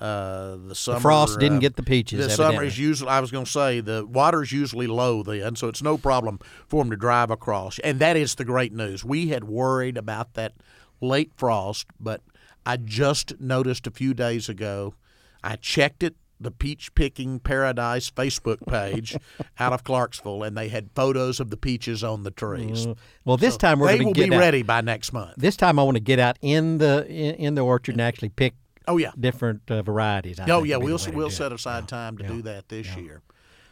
uh, 0.01 0.57
the 0.69 0.75
summer. 0.75 1.01
frost 1.01 1.39
didn't 1.41 1.59
uh, 1.59 1.61
get 1.61 1.77
the 1.77 1.83
peaches, 1.83 2.25
The 2.25 2.31
summer 2.31 2.63
is 2.63 2.79
usually. 2.79 3.11
I 3.11 3.21
was 3.21 3.31
going 3.31 3.45
to 3.45 3.51
say 3.51 3.81
the 3.81 4.07
water's 4.07 4.53
usually 4.53 4.87
low 4.87 5.23
then, 5.23 5.57
so 5.57 5.69
it's 5.69 5.83
no 5.83 5.99
problem 5.99 6.39
for 6.69 6.83
them 6.83 6.91
to 6.91 6.97
drive 6.97 7.31
across. 7.31 7.79
And 7.81 7.99
that 7.99 8.17
is 8.17 8.37
the 8.37 8.45
great 8.45 8.73
news. 8.73 9.05
We 9.05 9.29
had 9.29 9.45
worried 9.45 9.97
about 9.97 10.35
that 10.35 10.55
late 11.01 11.33
frost, 11.37 11.87
but 11.99 12.21
I 12.65 12.77
just 12.77 13.41
noticed 13.41 13.87
a 13.87 13.91
few 13.91 14.15
days 14.15 14.49
ago. 14.49 14.95
I 15.43 15.57
checked 15.57 16.03
it. 16.03 16.15
The 16.41 16.53
Peach 16.53 16.95
Picking 16.95 17.41
Paradise 17.41 18.11
Facebook 18.11 18.65
page 18.69 19.17
out 19.59 19.73
of 19.73 19.83
Clarksville, 19.83 20.45
and 20.45 20.57
they 20.57 20.69
had 20.69 20.89
photos 20.95 21.41
of 21.41 21.51
the 21.51 21.57
peaches 21.57 22.05
on 22.05 22.23
the 22.23 22.31
trees. 22.31 22.87
Well, 23.25 23.37
this 23.37 23.57
time 23.57 23.81
we're 23.81 23.89
they 23.89 23.97
going 23.99 24.07
will 24.07 24.15
to 24.15 24.29
be 24.29 24.37
out. 24.37 24.39
ready 24.39 24.63
by 24.63 24.81
next 24.81 25.13
month. 25.13 25.35
This 25.37 25.57
time 25.57 25.81
I 25.81 25.83
want 25.83 25.97
to 25.97 26.01
get 26.01 26.21
out 26.21 26.39
in 26.41 26.79
the 26.79 27.05
in, 27.09 27.35
in 27.35 27.55
the 27.57 27.63
orchard 27.63 27.97
and 27.97 28.01
actually 28.03 28.29
pick 28.29 28.55
Oh 28.89 28.97
yeah. 28.97 29.13
different 29.19 29.63
uh, 29.71 29.83
varieties. 29.83 30.41
I 30.41 30.51
Oh 30.51 30.65
yeah, 30.65 30.77
we'll 30.77 30.99
the 30.99 31.05
way 31.07 31.11
to 31.13 31.17
we'll 31.17 31.31
set 31.31 31.53
aside 31.53 31.87
time 31.87 32.19
to 32.19 32.25
yeah, 32.25 32.31
do 32.31 32.43
that 32.43 32.69
this 32.69 32.97
year. 32.97 33.23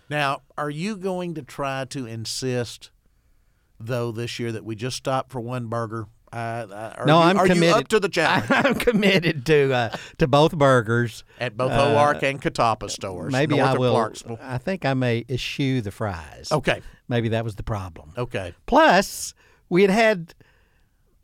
Now, 0.08 0.42
are 0.56 0.70
you 0.70 0.96
going 0.96 1.34
to 1.34 1.42
try 1.42 1.84
to 1.86 2.06
insist, 2.06 2.90
though, 3.80 4.12
this 4.12 4.38
year 4.38 4.52
that 4.52 4.64
we 4.64 4.76
just 4.76 4.96
stop 4.96 5.30
for 5.32 5.40
one 5.40 5.66
burger? 5.66 6.06
Uh, 6.32 6.92
are 6.98 7.06
No, 7.06 7.18
you, 7.22 7.28
I'm 7.28 7.38
are 7.38 7.46
committed. 7.46 7.68
you 7.68 7.74
up 7.80 7.88
to 7.88 8.00
the 8.00 8.08
challenge 8.18 8.46
I'm 8.50 8.74
committed 8.74 9.46
to 9.46 9.72
uh, 9.72 9.96
to 10.18 10.26
both 10.28 10.56
burgers. 10.56 11.24
at 11.40 11.56
both 11.56 11.72
Uh, 11.72 11.94
Oark 11.94 12.22
and 12.22 12.40
Catalpa 12.42 12.90
stores? 12.90 13.32
Maybe 13.32 13.60
I 13.60 13.74
will. 13.74 14.12
I 14.42 14.58
think 14.58 14.84
I 14.84 14.94
may 14.94 15.24
eschew 15.28 15.80
the 15.80 15.90
fries. 15.90 16.52
Okay, 16.52 16.82
Maybe 17.08 17.28
that 17.30 17.44
was 17.44 17.54
the 17.56 17.62
problem. 17.62 18.12
okay. 18.18 18.54
Plus, 18.66 19.34
we 19.68 19.82
had 19.82 19.90
had 19.90 20.34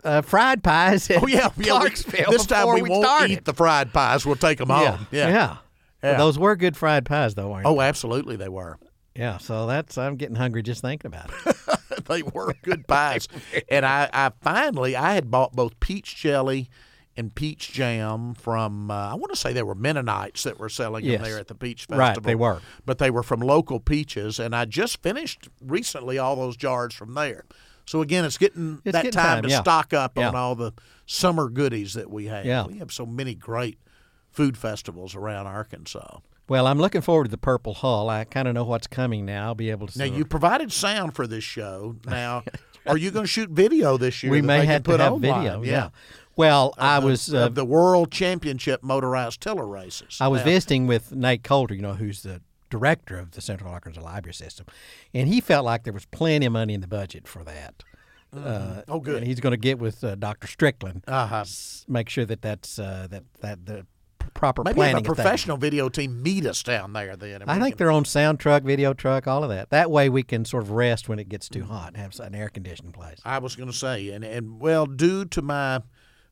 uh, 0.05 0.23
fried 0.23 0.63
pies. 0.63 1.11
Oh 1.11 1.27
yeah, 1.27 1.49
Clarksville 1.51 2.31
this 2.31 2.47
time 2.47 2.75
we, 2.75 2.83
we 2.83 2.91
won't 2.91 3.05
started. 3.05 3.31
eat 3.31 3.45
the 3.45 3.55
fried 3.55 3.93
pies. 3.93 4.25
We'll 4.27 4.37
take 4.37 4.59
them 4.59 4.69
yeah. 4.71 4.97
home. 4.97 5.07
Yeah. 5.11 5.29
yeah, 5.29 5.57
Yeah. 6.03 6.19
Those 6.19 6.39
were 6.39 6.57
good 6.57 6.77
fried 6.77 7.05
pies, 7.07 7.35
though, 7.35 7.51
weren't 7.51 7.67
Oh, 7.67 7.81
absolutely, 7.81 8.37
they 8.37 8.49
were. 8.49 8.79
Yeah. 9.15 9.39
So 9.39 9.67
that's 9.67 9.99
I'm 9.99 10.17
getting 10.17 10.37
hungry 10.37 10.63
just 10.63 10.81
thinking 10.83 11.09
about 11.09 11.31
it. 11.47 11.57
they 12.07 12.23
were 12.23 12.55
good 12.63 12.87
pies. 12.89 13.29
and 13.69 13.85
I, 13.87 14.09
I 14.13 14.31
finally 14.41 14.97
I 14.97 15.15
had 15.15 15.31
bought 15.31 15.53
both 15.53 15.79
peach 15.81 16.17
jelly 16.17 16.69
and 17.15 17.35
peach 17.35 17.73
jam 17.73 18.33
from 18.33 18.91
uh, 18.91 19.11
I 19.13 19.15
want 19.15 19.31
to 19.33 19.37
say 19.37 19.53
they 19.53 19.63
were 19.63 19.75
Mennonites 19.75 20.45
that 20.45 20.59
were 20.59 20.71
selling 20.71 21.05
Yes. 21.05 21.21
them 21.21 21.31
there 21.31 21.39
at 21.39 21.49
the 21.49 21.55
peach 21.55 21.81
festival. 21.83 21.99
Right, 21.99 22.09
festival. 22.09 22.27
they 22.27 22.35
were. 22.35 22.61
but 22.87 22.97
they 22.99 23.11
were 23.11 23.23
from 23.23 23.41
local 23.41 23.81
peaches, 23.81 24.39
and 24.41 24.57
I 24.57 24.65
just 24.65 25.03
finished 25.03 25.49
recently 25.61 26.17
all 26.19 26.37
those 26.37 26.57
jars 26.57 26.95
from 26.95 27.13
there. 27.13 27.45
So 27.87 28.01
again, 28.03 28.25
it's 28.25 28.39
getting 28.39 28.81
It's 28.85 28.93
that 28.93 29.03
getting 29.05 29.13
time, 29.13 29.37
time, 29.37 29.43
to 29.45 29.49
yeah. 29.51 29.61
stock 29.61 29.93
up 29.93 30.19
on 30.19 30.35
all 30.35 30.55
the 30.55 30.73
summer 31.07 31.49
goodies 31.49 31.95
that 31.95 32.11
we 32.11 32.27
have. 32.27 32.45
Yeah. 32.47 32.67
We 32.67 32.79
have 32.79 32.93
so 32.93 33.05
many 33.07 33.35
great 33.35 33.79
food 34.31 34.57
festivals 34.57 35.15
around 35.15 35.47
Arkansas. 35.47 36.19
Well, 36.49 36.67
I'm 36.67 36.79
looking 36.79 37.01
forward 37.01 37.25
to 37.25 37.31
the 37.31 37.39
Purple 37.39 37.75
Hull. 37.75 38.09
I 38.11 38.25
kind 38.25 38.49
of 38.49 38.55
know 38.55 38.65
what's 38.65 38.87
coming 38.87 39.25
now. 39.25 39.47
I'll 39.47 39.55
be 39.55 39.71
able 39.71 39.87
to. 39.87 39.99
Now 39.99 40.05
you 40.05 40.25
provided 40.25 40.73
sound 40.73 41.15
for 41.15 41.27
this 41.27 41.45
show. 41.45 41.97
Now, 42.07 42.43
are 42.87 42.97
you 42.97 43.11
going 43.11 43.25
to 43.25 43.29
shoot 43.31 43.49
video 43.51 43.97
this 43.97 44.23
year? 44.23 44.33
we 44.33 44.43
may 44.43 44.65
have 44.67 44.83
put 44.85 44.97
to 44.99 45.05
have 45.05 45.13
online? 45.15 45.43
video. 45.45 45.63
Yeah. 45.63 45.89
Well, 46.37 46.75
I 46.79 46.99
the- 47.01 47.07
was 47.07 47.33
uh, 47.33 47.47
of 47.47 47.55
the 47.55 47.65
World 47.65 48.11
Championship 48.11 48.83
motorized 48.83 49.41
tiller 49.41 49.67
races. 49.67 50.19
I 50.21 50.29
was 50.29 50.41
Now, 50.41 50.45
visiting 50.47 50.87
with 50.87 51.13
Nate 51.13 51.43
Coulter, 51.45 51.75
you 51.75 51.83
know, 51.83 51.95
who's 51.95 52.23
the 52.23 52.41
director 52.73 53.19
of 53.19 53.33
the 53.33 53.41
Central 53.41 53.71
Arkansas 53.71 54.01
Library 54.03 54.35
System, 54.35 54.67
and 55.15 55.29
he 55.29 55.41
felt 55.41 55.65
like 55.65 55.85
there 55.85 55.93
was 55.93 56.07
plenty 56.07 56.47
of 56.47 56.53
money 56.53 56.75
in 56.75 56.81
the 56.81 56.89
budget 56.89 57.29
for 57.29 57.45
that. 57.45 57.83
Uh, 58.35 58.81
Oh, 58.89 58.99
good. 58.99 59.17
And 59.19 59.27
he's 59.27 59.41
going 59.41 59.51
to 59.53 59.59
get 59.59 59.79
with 59.79 60.03
uh, 60.03 60.15
Dr. 60.15 60.47
Strickland, 60.47 61.05
Uh-huh. 61.07 61.41
s- 61.41 61.85
make 61.87 62.09
sure 62.09 62.25
that 62.25 62.41
that's 62.41 62.79
uh, 62.79 63.07
that 63.11 63.25
that 63.41 63.67
the 63.67 63.87
proper 64.35 64.63
Maybe 64.65 64.77
planning. 64.77 64.95
have 64.97 65.05
a 65.05 65.15
professional 65.15 65.59
video 65.59 65.91
team 65.91 66.23
meet 66.23 66.47
us 66.47 66.63
down 66.63 66.95
there 66.95 67.15
then. 67.17 67.43
I 67.47 67.59
think 67.61 67.75
can- 67.75 67.79
their 67.79 67.91
own 67.91 68.07
sound 68.07 68.41
truck, 68.41 68.63
video 68.63 68.95
truck, 68.95 69.27
all 69.27 69.45
of 69.45 69.51
that. 69.51 69.69
That 69.71 69.91
way 69.91 70.09
we 70.09 70.23
can 70.23 70.47
sort 70.47 70.63
of 70.63 70.71
rest 70.71 71.09
when 71.11 71.19
it 71.19 71.29
gets 71.29 71.49
too 71.51 71.65
hot 71.65 71.89
and 71.89 71.97
have 71.99 72.19
an 72.21 72.35
air 72.35 72.49
conditioning 72.49 72.93
place. 72.93 73.19
I 73.25 73.39
was 73.39 73.55
going 73.55 73.71
to 73.71 73.77
say, 73.77 74.09
and, 74.11 74.25
and 74.25 74.59
well, 74.61 74.87
due 74.87 75.27
to 75.27 75.43
my 75.43 75.83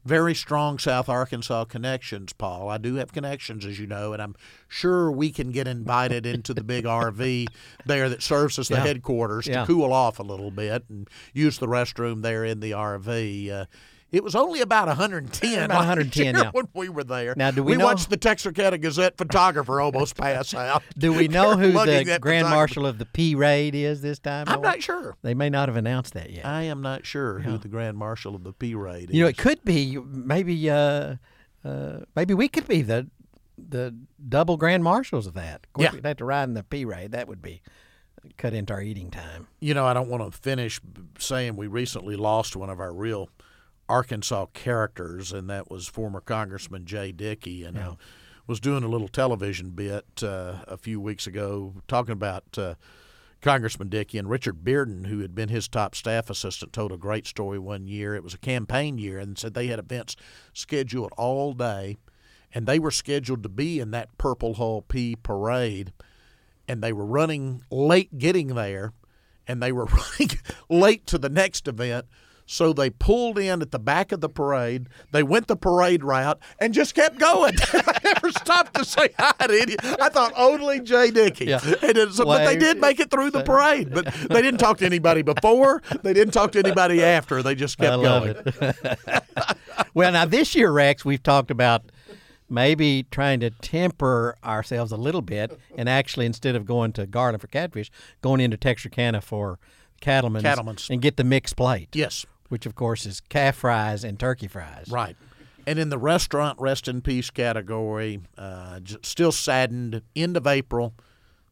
very 0.04 0.34
strong 0.34 0.78
South 0.78 1.08
Arkansas 1.08 1.64
connections, 1.66 2.32
Paul, 2.32 2.68
I 2.68 2.78
do 2.78 2.94
have 2.96 3.12
connections, 3.12 3.66
as 3.66 3.78
you 3.78 3.86
know, 3.86 4.12
and 4.12 4.22
I'm 4.22 4.34
sure 4.68 5.10
we 5.12 5.30
can 5.30 5.50
get 5.50 5.68
invited 5.68 6.24
into 6.26 6.54
the 6.54 6.64
big 6.64 6.84
RV 6.86 7.46
there 7.84 8.08
that 8.08 8.22
serves 8.22 8.58
as 8.58 8.68
the 8.68 8.76
Yeah. 8.76 8.80
headquarters 8.86 9.46
Yeah. 9.46 9.60
to 9.60 9.66
cool 9.66 9.92
off 9.92 10.18
a 10.18 10.22
little 10.22 10.50
bit 10.50 10.84
and 10.88 11.08
use 11.34 11.58
the 11.58 11.66
restroom 11.68 12.22
there 12.22 12.44
in 12.44 12.60
the 12.60 12.72
RV. 12.72 13.50
Uh, 13.50 13.64
it 14.12 14.24
was 14.24 14.34
only 14.34 14.60
about 14.60 14.88
110. 14.88 15.64
About 15.64 15.76
110, 15.76 16.06
last 16.06 16.16
year 16.36 16.44
yeah. 16.44 16.50
when 16.52 16.68
we 16.74 16.88
were 16.88 17.04
there. 17.04 17.34
Now, 17.36 17.50
do 17.50 17.62
we 17.62 17.76
know- 17.76 17.84
watched 17.84 18.10
the 18.10 18.16
Texarkana 18.16 18.78
Gazette 18.78 19.16
photographer 19.16 19.80
almost 19.80 20.16
pass 20.16 20.52
out. 20.54 20.82
Do 20.98 21.12
we 21.12 21.28
know 21.28 21.56
who 21.56 21.72
the 21.72 22.18
Grand. 22.20 22.48
Marshal 22.48 22.86
of 22.86 22.98
the 22.98 23.06
P 23.06 23.34
Raid 23.34 23.74
is 23.74 24.02
this 24.02 24.18
time? 24.18 24.46
I'm 24.48 24.60
not 24.60 24.82
sure. 24.82 25.16
They 25.22 25.34
may 25.34 25.48
not 25.50 25.68
have 25.68 25.76
announced 25.76 26.14
that 26.14 26.30
yet. 26.30 26.44
I 26.44 26.62
am 26.62 26.82
not 26.82 27.06
sure 27.06 27.38
who 27.40 27.58
the 27.58 27.68
Grand 27.68 27.96
Marshal 27.96 28.34
of 28.34 28.44
the 28.44 28.52
P 28.52 28.74
Raid 28.74 29.10
is. 29.10 29.16
You 29.16 29.22
know, 29.22 29.28
it 29.28 29.36
could 29.38 29.64
be 29.64 29.96
maybe 29.98 30.68
uh, 30.68 31.16
uh, 31.64 32.00
maybe 32.16 32.34
we 32.34 32.48
could 32.48 32.66
be 32.66 32.82
the 32.82 33.08
the 33.58 33.94
double 34.28 34.56
grand 34.56 34.82
marshals 34.82 35.26
of 35.26 35.34
that. 35.34 35.66
Of 35.66 35.72
course, 35.74 35.84
Yeah. 35.84 35.92
we'd 35.92 36.06
have 36.06 36.16
to 36.18 36.24
ride 36.24 36.44
in 36.44 36.54
the 36.54 36.62
P 36.62 36.84
raid. 36.84 37.12
That 37.12 37.28
would 37.28 37.42
be 37.42 37.60
cut 38.36 38.54
into 38.54 38.72
our 38.72 38.82
eating 38.82 39.10
time. 39.10 39.46
you 39.60 39.72
know, 39.74 39.86
I 39.86 39.94
don't 39.94 40.08
want 40.08 40.30
to 40.30 40.38
finish 40.38 40.80
saying 41.18 41.56
we 41.56 41.66
recently 41.66 42.16
lost 42.16 42.56
one 42.56 42.68
of 42.70 42.80
our 42.80 42.92
real 42.92 43.28
Arkansas 43.90 44.46
characters, 44.54 45.32
and 45.32 45.50
that 45.50 45.70
was 45.70 45.86
former 45.86 46.20
Congressman 46.20 46.86
Jay 46.86 47.12
Dickey. 47.12 47.64
And 47.64 47.78
I 47.78 47.96
was 48.46 48.60
doing 48.60 48.84
a 48.84 48.88
little 48.88 49.08
television 49.08 49.70
bit 49.70 50.22
uh, 50.22 50.64
a 50.66 50.76
few 50.76 51.00
weeks 51.00 51.26
ago 51.26 51.74
talking 51.88 52.12
about 52.12 52.44
uh, 52.56 52.74
Congressman 53.42 53.88
Dickey 53.88 54.18
and 54.18 54.30
Richard 54.30 54.64
Bearden, 54.64 55.06
who 55.06 55.18
had 55.20 55.34
been 55.34 55.48
his 55.48 55.68
top 55.68 55.94
staff 55.94 56.30
assistant, 56.30 56.72
told 56.72 56.92
a 56.92 56.96
great 56.96 57.26
story 57.26 57.58
one 57.58 57.86
year. 57.86 58.14
It 58.14 58.22
was 58.22 58.34
a 58.34 58.38
campaign 58.38 58.96
year, 58.98 59.18
and 59.18 59.36
said 59.36 59.54
they 59.54 59.66
had 59.66 59.78
events 59.78 60.16
scheduled 60.52 61.12
all 61.16 61.52
day, 61.52 61.96
and 62.52 62.66
they 62.66 62.78
were 62.78 62.90
scheduled 62.90 63.42
to 63.42 63.48
be 63.48 63.80
in 63.80 63.90
that 63.90 64.16
Purple 64.16 64.54
Hull 64.54 64.82
Pea 64.82 65.16
parade 65.16 65.92
and 66.70 66.84
they 66.84 66.92
were 66.92 67.04
running 67.04 67.64
late 67.72 68.16
getting 68.16 68.54
there 68.54 68.92
and 69.48 69.60
they 69.60 69.72
were 69.72 69.84
running 70.20 70.38
late 70.68 71.04
to 71.04 71.18
the 71.18 71.28
next 71.28 71.66
event 71.66 72.06
so 72.50 72.72
they 72.72 72.90
pulled 72.90 73.38
in 73.38 73.62
at 73.62 73.70
the 73.70 73.78
back 73.78 74.10
of 74.10 74.20
the 74.20 74.28
parade. 74.28 74.88
They 75.12 75.22
went 75.22 75.46
the 75.46 75.54
parade 75.54 76.02
route 76.02 76.40
and 76.58 76.74
just 76.74 76.96
kept 76.96 77.16
going. 77.18 77.54
They 77.70 78.14
never 78.14 78.32
stopped 78.32 78.74
to 78.74 78.84
say 78.84 79.10
hi 79.18 79.46
to 79.46 79.60
any. 79.60 79.76
I 80.00 80.08
thought 80.08 80.32
only 80.36 80.80
jay 80.80 81.10
dickey. 81.10 81.46
Yeah. 81.46 81.60
and 81.82 81.96
it's, 81.96 82.18
but 82.18 82.44
they 82.44 82.56
did 82.56 82.80
make 82.80 82.98
it 82.98 83.10
through 83.10 83.30
the 83.30 83.42
parade 83.44 83.90
but 83.92 84.06
they 84.28 84.42
didn't 84.42 84.58
talk 84.58 84.78
to 84.78 84.86
anybody 84.86 85.22
before. 85.22 85.80
They 86.02 86.12
didn't 86.12 86.32
talk 86.32 86.52
to 86.52 86.58
anybody 86.58 87.04
after. 87.04 87.42
They 87.42 87.54
just 87.54 87.78
kept 87.78 88.00
I 88.00 88.02
going. 88.02 88.36
well, 89.94 90.12
now 90.12 90.24
this 90.24 90.54
year, 90.54 90.72
Rex, 90.72 91.04
we've 91.04 91.22
talked 91.22 91.50
about 91.50 91.84
maybe 92.48 93.06
trying 93.10 93.40
to 93.40 93.50
temper 93.50 94.36
ourselves 94.42 94.90
a 94.90 94.96
little 94.96 95.22
bit, 95.22 95.56
and 95.76 95.88
actually 95.88 96.26
instead 96.26 96.56
of 96.56 96.66
going 96.66 96.92
to 96.94 97.06
Garland 97.06 97.40
for 97.40 97.46
catfish, 97.46 97.90
going 98.22 98.40
into 98.40 98.56
Texarkana 98.56 99.20
for 99.20 99.58
Cattlemen's. 100.00 100.42
and 100.90 101.00
get 101.00 101.16
the 101.16 101.24
mixed 101.24 101.56
plate. 101.56 101.88
yes 101.94 102.26
which 102.50 102.66
of 102.66 102.74
course 102.74 103.06
is 103.06 103.20
calf 103.20 103.56
fries 103.56 104.04
and 104.04 104.20
turkey 104.20 104.46
fries. 104.46 104.86
Right. 104.90 105.16
And 105.66 105.78
in 105.78 105.88
the 105.88 105.98
restaurant 105.98 106.60
rest 106.60 106.86
in 106.88 107.00
peace 107.00 107.30
category, 107.30 108.20
uh, 108.36 108.80
j- 108.80 108.96
still 109.02 109.32
saddened. 109.32 110.02
End 110.14 110.36
of 110.36 110.46
April, 110.46 110.94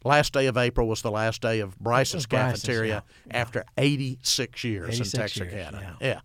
last 0.04 0.32
day 0.32 0.46
of 0.46 0.56
April 0.56 0.86
was 0.86 1.02
the 1.02 1.10
last 1.10 1.40
day 1.40 1.60
of 1.60 1.78
Bryce's 1.78 2.26
Bryce's, 2.26 2.62
cafeteria 2.62 3.04
after 3.30 3.64
86 3.76 4.64
years 4.64 4.94
86 4.94 5.36
in 5.36 5.44
years, 5.44 5.54
yeah. 5.54 5.92
yeah. 6.00 6.20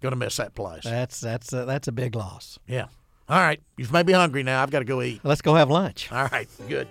Gonna 0.00 0.16
miss 0.16 0.36
that 0.36 0.54
place. 0.54 0.84
That's 0.84 1.20
that's 1.20 1.52
a, 1.52 1.64
that's 1.64 1.88
a 1.88 1.92
big 1.92 2.14
loss. 2.14 2.58
yeah. 2.66 2.86
All 3.28 3.38
right. 3.40 3.60
You've 3.76 3.92
made 3.92 4.06
me 4.06 4.14
hungry 4.14 4.42
now. 4.42 4.62
I've 4.62 4.70
got 4.70 4.78
to 4.78 4.86
go 4.86 5.02
eat. 5.02 5.20
Let's 5.22 5.42
go 5.42 5.54
have 5.54 5.68
lunch. 5.68 6.10
All 6.10 6.28
right. 6.28 6.48
Good. 6.66 6.88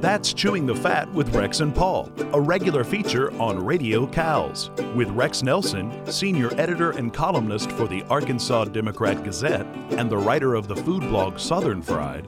That's 0.00 0.34
Chewing 0.34 0.66
the 0.66 0.74
Fat 0.74 1.10
with 1.14 1.34
Rex 1.34 1.60
and 1.60 1.74
Paul, 1.74 2.12
a 2.34 2.40
regular 2.40 2.84
feature 2.84 3.32
on 3.40 3.64
Radio 3.64 4.06
CALS, 4.06 4.70
with 4.94 5.08
Rex 5.08 5.42
Nelson, 5.42 5.90
senior 6.06 6.52
editor 6.60 6.90
and 6.90 7.14
columnist 7.14 7.72
for 7.72 7.88
the 7.88 8.02
Arkansas 8.04 8.66
Democrat 8.66 9.24
Gazette 9.24 9.66
and 9.92 10.10
the 10.10 10.18
writer 10.18 10.54
of 10.54 10.68
the 10.68 10.76
food 10.76 11.00
blog 11.04 11.38
Southern 11.38 11.80
Fried, 11.80 12.26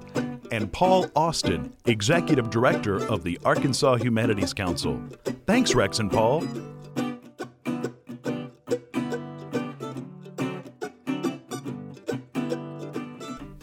and 0.50 0.72
Paul 0.72 1.07
Austin, 1.14 1.70
executive 1.85 2.48
director 2.48 3.07
of 3.07 3.22
the 3.22 3.38
Arkansas 3.44 3.96
Humanities 3.96 4.54
Council. 4.54 4.98
Thanks, 5.46 5.74
Rex 5.74 5.98
and 5.98 6.11
Paul. 6.11 6.44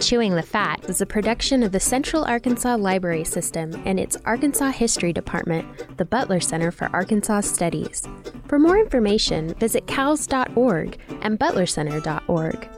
Chewing 0.05 0.35
the 0.35 0.43
Fat 0.43 0.87
is 0.87 1.01
a 1.01 1.05
production 1.07 1.63
of 1.63 1.71
the 1.71 1.79
Central 1.79 2.23
Arkansas 2.25 2.75
Library 2.75 3.23
System 3.23 3.73
and 3.85 3.99
its 3.99 4.15
Arkansas 4.23 4.69
History 4.69 5.11
Department, 5.11 5.97
the 5.97 6.05
Butler 6.05 6.39
Center 6.39 6.69
for 6.69 6.91
Arkansas 6.93 7.41
Studies. 7.41 8.07
For 8.47 8.59
more 8.59 8.77
information, 8.77 9.55
visit 9.55 9.87
cals.org 9.87 10.99
and 11.23 11.39
butlercenter.org. 11.39 12.69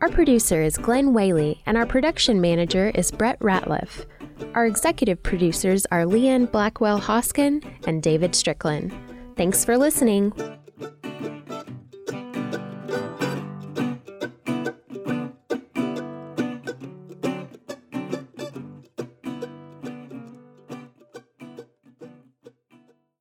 Our 0.00 0.08
producer 0.08 0.62
is 0.62 0.78
Glenn 0.78 1.12
Whaley, 1.12 1.60
and 1.66 1.76
our 1.76 1.84
production 1.84 2.40
manager 2.40 2.90
is 2.94 3.10
Brett 3.10 3.38
Ratliff. 3.40 4.06
Our 4.54 4.64
executive 4.64 5.22
producers 5.22 5.84
are 5.92 6.04
Leanne 6.04 6.50
Blackwell 6.50 7.02
Hoskin 7.02 7.62
and 7.86 8.02
David 8.02 8.34
Strickland. 8.34 8.94
Thanks 9.36 9.62
for 9.62 9.76
listening. 9.76 10.32